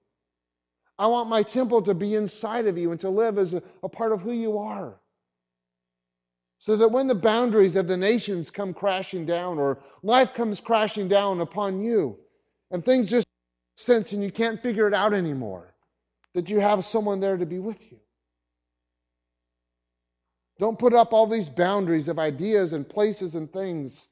I 0.99 1.07
want 1.07 1.29
my 1.29 1.42
temple 1.42 1.83
to 1.83 1.94
be 1.94 2.14
inside 2.14 2.66
of 2.66 2.79
you 2.79 2.90
and 2.90 3.01
to 3.01 3.11
live 3.11 3.38
as 3.38 3.55
a, 3.55 3.62
a 3.83 3.88
part 3.88 4.12
of 4.12 4.20
who 4.20 4.33
you 4.33 4.59
are. 4.59 5.01
So 6.59 6.77
that 6.77 6.88
when 6.88 7.07
the 7.07 7.14
boundaries 7.14 7.77
of 7.77 7.88
the 7.88 7.96
nations 7.96 8.51
come 8.51 8.75
crashing 8.75 9.25
down 9.25 9.59
or 9.59 9.79
life 10.03 10.35
comes 10.35 10.61
crashing 10.61 11.09
down 11.09 11.40
upon 11.40 11.83
you 11.83 12.18
and 12.70 12.85
things 12.85 13.09
just 13.09 13.27
sense 13.77 14.12
and 14.12 14.23
you 14.23 14.31
can't 14.31 14.62
figure 14.62 14.87
it 14.87 14.92
out 14.92 15.14
anymore, 15.14 15.75
that 16.35 16.51
you 16.51 16.61
have 16.61 16.85
someone 16.85 17.18
there 17.18 17.38
to 17.38 17.46
be 17.46 17.59
with 17.59 17.90
you. 17.90 17.99
Don't 20.61 20.79
put 20.79 20.92
up 20.92 21.14
all 21.14 21.27
these 21.27 21.49
boundaries 21.49 22.07
of 22.07 22.18
ideas 22.18 22.75
and 22.75 22.87
places 22.87 23.35
and 23.35 23.51
things 23.51 24.09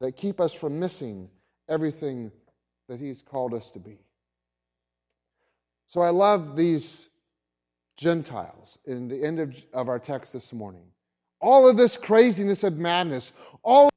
that 0.00 0.16
keep 0.16 0.40
us 0.40 0.52
from 0.52 0.78
missing 0.78 1.28
everything 1.68 2.30
that 2.88 3.00
He's 3.00 3.22
called 3.22 3.52
us 3.52 3.72
to 3.72 3.80
be. 3.80 3.98
So 5.88 6.00
I 6.00 6.10
love 6.10 6.56
these 6.56 7.10
Gentiles 7.96 8.78
in 8.86 9.08
the 9.08 9.24
end 9.24 9.40
of, 9.40 9.56
of 9.72 9.88
our 9.88 9.98
text 9.98 10.32
this 10.32 10.52
morning. 10.52 10.84
All 11.40 11.68
of 11.68 11.76
this 11.76 11.96
craziness 11.96 12.62
of 12.62 12.78
madness, 12.78 13.32
all 13.64 13.90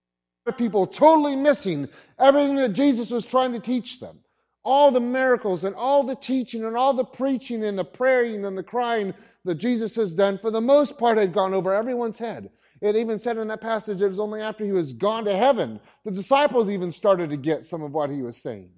of 0.47 0.57
people 0.57 0.87
totally 0.87 1.35
missing 1.35 1.87
everything 2.17 2.55
that 2.55 2.73
Jesus 2.73 3.11
was 3.11 3.23
trying 3.23 3.51
to 3.51 3.59
teach 3.59 3.99
them. 3.99 4.17
All 4.65 4.89
the 4.89 4.99
miracles 4.99 5.63
and 5.63 5.75
all 5.75 6.03
the 6.03 6.15
teaching 6.15 6.63
and 6.65 6.75
all 6.75 6.95
the 6.95 7.05
preaching 7.05 7.63
and 7.63 7.77
the 7.77 7.85
praying 7.85 8.45
and 8.45 8.57
the 8.57 8.63
crying 8.63 9.13
that 9.45 9.55
Jesus 9.55 9.95
has 9.95 10.13
done, 10.13 10.37
for 10.37 10.51
the 10.51 10.61
most 10.61 10.97
part, 10.97 11.17
had 11.17 11.33
gone 11.33 11.53
over 11.53 11.73
everyone's 11.73 12.19
head. 12.19 12.49
It 12.81 12.95
even 12.95 13.17
said 13.17 13.37
in 13.37 13.47
that 13.47 13.61
passage 13.61 14.01
it 14.01 14.07
was 14.07 14.19
only 14.19 14.41
after 14.41 14.65
he 14.65 14.73
was 14.73 14.91
gone 14.91 15.23
to 15.25 15.35
heaven 15.35 15.79
the 16.03 16.11
disciples 16.11 16.69
even 16.69 16.91
started 16.91 17.29
to 17.29 17.37
get 17.37 17.65
some 17.65 17.81
of 17.81 17.93
what 17.93 18.09
he 18.09 18.21
was 18.21 18.35
saying. 18.35 18.69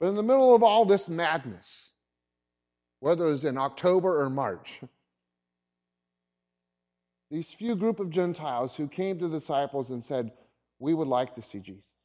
But 0.00 0.08
in 0.08 0.16
the 0.16 0.22
middle 0.24 0.56
of 0.56 0.64
all 0.64 0.84
this 0.84 1.08
madness, 1.08 1.92
whether 2.98 3.26
it 3.26 3.30
was 3.30 3.44
in 3.44 3.56
October 3.56 4.20
or 4.20 4.28
March, 4.28 4.80
these 7.30 7.52
few 7.52 7.76
group 7.76 8.00
of 8.00 8.10
Gentiles 8.10 8.76
who 8.76 8.88
came 8.88 9.20
to 9.20 9.28
the 9.28 9.38
disciples 9.38 9.90
and 9.90 10.02
said, 10.02 10.32
We 10.80 10.92
would 10.92 11.06
like 11.06 11.36
to 11.36 11.42
see 11.42 11.60
Jesus. 11.60 12.01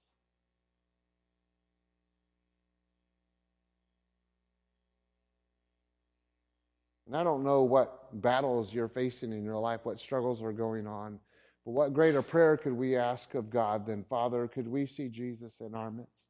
And 7.07 7.15
I 7.15 7.23
don't 7.23 7.43
know 7.43 7.63
what 7.63 8.21
battles 8.21 8.73
you're 8.73 8.89
facing 8.89 9.31
in 9.31 9.43
your 9.43 9.57
life, 9.57 9.81
what 9.83 9.99
struggles 9.99 10.43
are 10.43 10.51
going 10.51 10.85
on, 10.85 11.19
but 11.65 11.71
what 11.71 11.93
greater 11.93 12.21
prayer 12.21 12.57
could 12.57 12.73
we 12.73 12.97
ask 12.97 13.33
of 13.33 13.49
God 13.49 13.85
than, 13.85 14.03
Father, 14.03 14.47
could 14.47 14.67
we 14.67 14.85
see 14.85 15.07
Jesus 15.07 15.61
in 15.61 15.73
our 15.73 15.89
midst? 15.89 16.27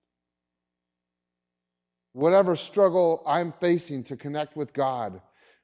Whatever 2.13 2.56
struggle 2.56 3.24
I'm 3.26 3.54
facing 3.60 4.04
to 4.06 4.16
connect 4.16 4.56
with 4.56 4.72
God, 4.74 5.22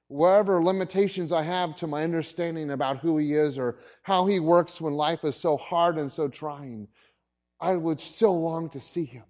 whatever 0.08 0.64
limitations 0.64 1.32
I 1.32 1.44
have 1.44 1.76
to 1.78 1.88
my 1.88 2.04
understanding 2.04 2.72
about 2.72 2.98
who 2.98 3.18
He 3.18 3.34
is 3.34 3.58
or 3.58 3.78
how 4.02 4.26
He 4.28 4.40
works 4.40 4.82
when 4.82 4.94
life 4.94 5.24
is 5.24 5.36
so 5.36 5.58
hard 5.58 5.98
and 5.98 6.12
so 6.12 6.28
trying, 6.28 6.88
I 7.60 7.76
would 7.76 8.00
still 8.00 8.40
long 8.40 8.70
to 8.72 8.80
see 8.80 9.06
Him, 9.06 9.24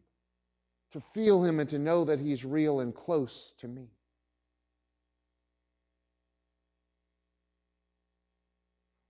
to 0.91 1.01
feel 1.13 1.43
Him, 1.43 1.59
and 1.59 1.69
to 1.69 1.79
know 1.79 2.03
that 2.05 2.19
He's 2.19 2.43
real 2.43 2.81
and 2.81 2.93
close 2.93 3.53
to 3.59 3.67
me. 3.67 3.92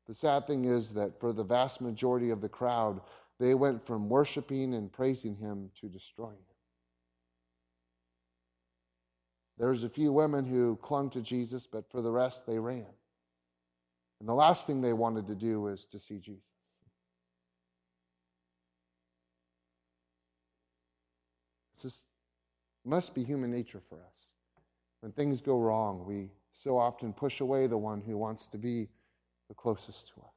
The 0.08 0.13
sad 0.13 0.48
thing 0.48 0.66
is 0.66 0.92
that 0.94 1.20
for 1.20 1.32
the 1.32 1.44
vast 1.44 1.80
majority 1.80 2.30
of 2.30 2.42
the 2.42 2.50
crowd, 2.50 3.02
they 3.39 3.54
went 3.54 3.86
from 3.86 4.10
worshiping 4.10 4.74
and 4.74 4.92
praising 4.92 5.36
him 5.36 5.70
to 5.80 5.88
destroying 5.88 6.34
him. 6.34 6.56
There's 9.58 9.84
a 9.84 9.89
few 9.89 10.12
women 10.12 10.46
who 10.46 10.78
clung 10.82 11.10
to 11.12 11.22
Jesus, 11.22 11.68
but 11.68 11.89
for 11.89 12.02
the 12.02 12.12
rest, 12.12 12.46
they 12.46 12.60
ran. 12.60 12.86
And 14.20 14.28
the 14.28 14.34
last 14.34 14.68
thing 14.68 14.82
they 14.82 14.94
wanted 14.94 15.28
to 15.28 15.36
do 15.36 15.62
was 15.62 15.86
to 15.86 16.00
see 16.00 16.20
Jesus. 16.20 16.42
Just 21.82 22.04
must 22.86 23.13
be 23.13 23.24
human 23.24 23.52
nature 23.52 23.82
for 23.89 23.96
us. 23.96 24.28
When 25.02 25.12
things 25.12 25.42
go 25.42 25.60
wrong, 25.60 26.06
we 26.06 26.30
so 26.54 26.78
often 26.78 27.13
push 27.13 27.42
away 27.42 27.68
the 27.68 27.78
one 27.78 28.02
who 28.02 28.18
wants 28.18 28.48
to 28.48 28.58
be 28.58 28.88
the 29.48 29.54
closest 29.54 30.08
to 30.10 30.22
us. 30.22 30.34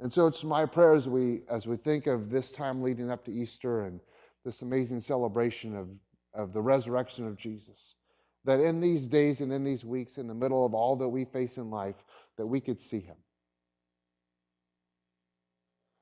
And 0.00 0.12
so 0.12 0.26
it's 0.26 0.44
my 0.44 0.64
prayer 0.64 0.94
as 0.94 1.08
we, 1.08 1.42
as 1.50 1.66
we 1.66 1.76
think 1.76 2.06
of 2.06 2.30
this 2.30 2.52
time 2.52 2.82
leading 2.82 3.10
up 3.10 3.24
to 3.24 3.32
Easter 3.32 3.86
and 3.86 4.00
this 4.44 4.62
amazing 4.62 5.00
celebration 5.00 5.76
of, 5.76 5.88
of 6.34 6.52
the 6.52 6.60
resurrection 6.60 7.26
of 7.26 7.36
Jesus, 7.36 7.96
that 8.44 8.60
in 8.60 8.80
these 8.80 9.06
days 9.06 9.40
and 9.40 9.52
in 9.52 9.64
these 9.64 9.84
weeks, 9.84 10.16
in 10.16 10.28
the 10.28 10.34
middle 10.34 10.64
of 10.64 10.72
all 10.72 10.94
that 10.96 11.08
we 11.08 11.24
face 11.24 11.56
in 11.56 11.70
life, 11.70 12.04
that 12.36 12.46
we 12.46 12.60
could 12.60 12.78
see 12.78 13.00
him. 13.00 13.16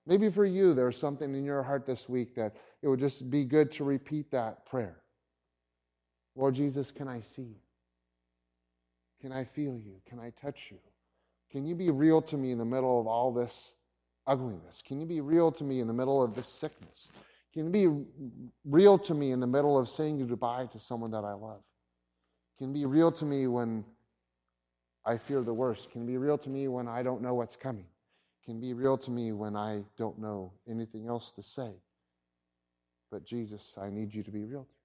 Maybe 0.06 0.30
for 0.30 0.44
you, 0.44 0.72
there's 0.74 0.96
something 0.96 1.34
in 1.34 1.44
your 1.44 1.62
heart 1.62 1.86
this 1.86 2.08
week 2.08 2.34
that 2.36 2.54
it 2.82 2.88
would 2.88 3.00
just 3.00 3.28
be 3.28 3.44
good 3.44 3.72
to 3.72 3.84
repeat 3.84 4.30
that 4.30 4.64
prayer. 4.66 5.00
Lord 6.36 6.54
Jesus, 6.54 6.92
can 6.92 7.08
I 7.08 7.22
see 7.22 7.42
you? 7.42 7.65
Can 9.20 9.32
I 9.32 9.44
feel 9.44 9.78
you? 9.78 10.00
Can 10.08 10.18
I 10.18 10.30
touch 10.40 10.70
you? 10.70 10.78
Can 11.50 11.64
you 11.64 11.74
be 11.74 11.90
real 11.90 12.20
to 12.22 12.36
me 12.36 12.50
in 12.50 12.58
the 12.58 12.64
middle 12.64 13.00
of 13.00 13.06
all 13.06 13.32
this 13.32 13.76
ugliness? 14.26 14.82
Can 14.86 15.00
you 15.00 15.06
be 15.06 15.20
real 15.20 15.50
to 15.52 15.64
me 15.64 15.80
in 15.80 15.86
the 15.86 15.92
middle 15.92 16.22
of 16.22 16.34
this 16.34 16.48
sickness? 16.48 17.08
Can 17.54 17.64
you 17.66 17.70
be 17.70 18.04
real 18.64 18.98
to 18.98 19.14
me 19.14 19.32
in 19.32 19.40
the 19.40 19.46
middle 19.46 19.78
of 19.78 19.88
saying 19.88 20.26
goodbye 20.26 20.66
to 20.72 20.78
someone 20.78 21.10
that 21.12 21.24
I 21.24 21.32
love? 21.32 21.62
Can 22.58 22.68
you 22.68 22.74
be 22.74 22.86
real 22.86 23.10
to 23.12 23.24
me 23.24 23.46
when 23.46 23.84
I 25.04 25.16
fear 25.16 25.42
the 25.42 25.54
worst? 25.54 25.90
Can 25.90 26.02
you 26.02 26.06
be 26.06 26.18
real 26.18 26.36
to 26.38 26.50
me 26.50 26.68
when 26.68 26.88
I 26.88 27.02
don't 27.02 27.22
know 27.22 27.34
what's 27.34 27.56
coming? 27.56 27.86
Can 28.44 28.56
you 28.56 28.60
be 28.60 28.74
real 28.74 28.98
to 28.98 29.10
me 29.10 29.32
when 29.32 29.56
I 29.56 29.82
don't 29.96 30.18
know 30.18 30.52
anything 30.68 31.08
else 31.08 31.30
to 31.32 31.42
say? 31.42 31.72
But 33.10 33.24
Jesus, 33.24 33.74
I 33.80 33.88
need 33.88 34.12
you 34.12 34.22
to 34.22 34.30
be 34.30 34.44
real 34.44 34.64
to 34.64 34.75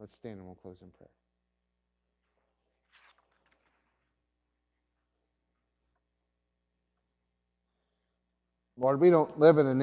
Let's 0.00 0.14
stand 0.16 0.38
and 0.38 0.46
we'll 0.46 0.56
close 0.56 0.78
in 0.82 0.90
prayer. 0.90 1.10
Lord, 8.78 9.00
we 9.00 9.10
don't 9.10 9.38
live 9.38 9.58
in 9.58 9.66
a 9.68 9.74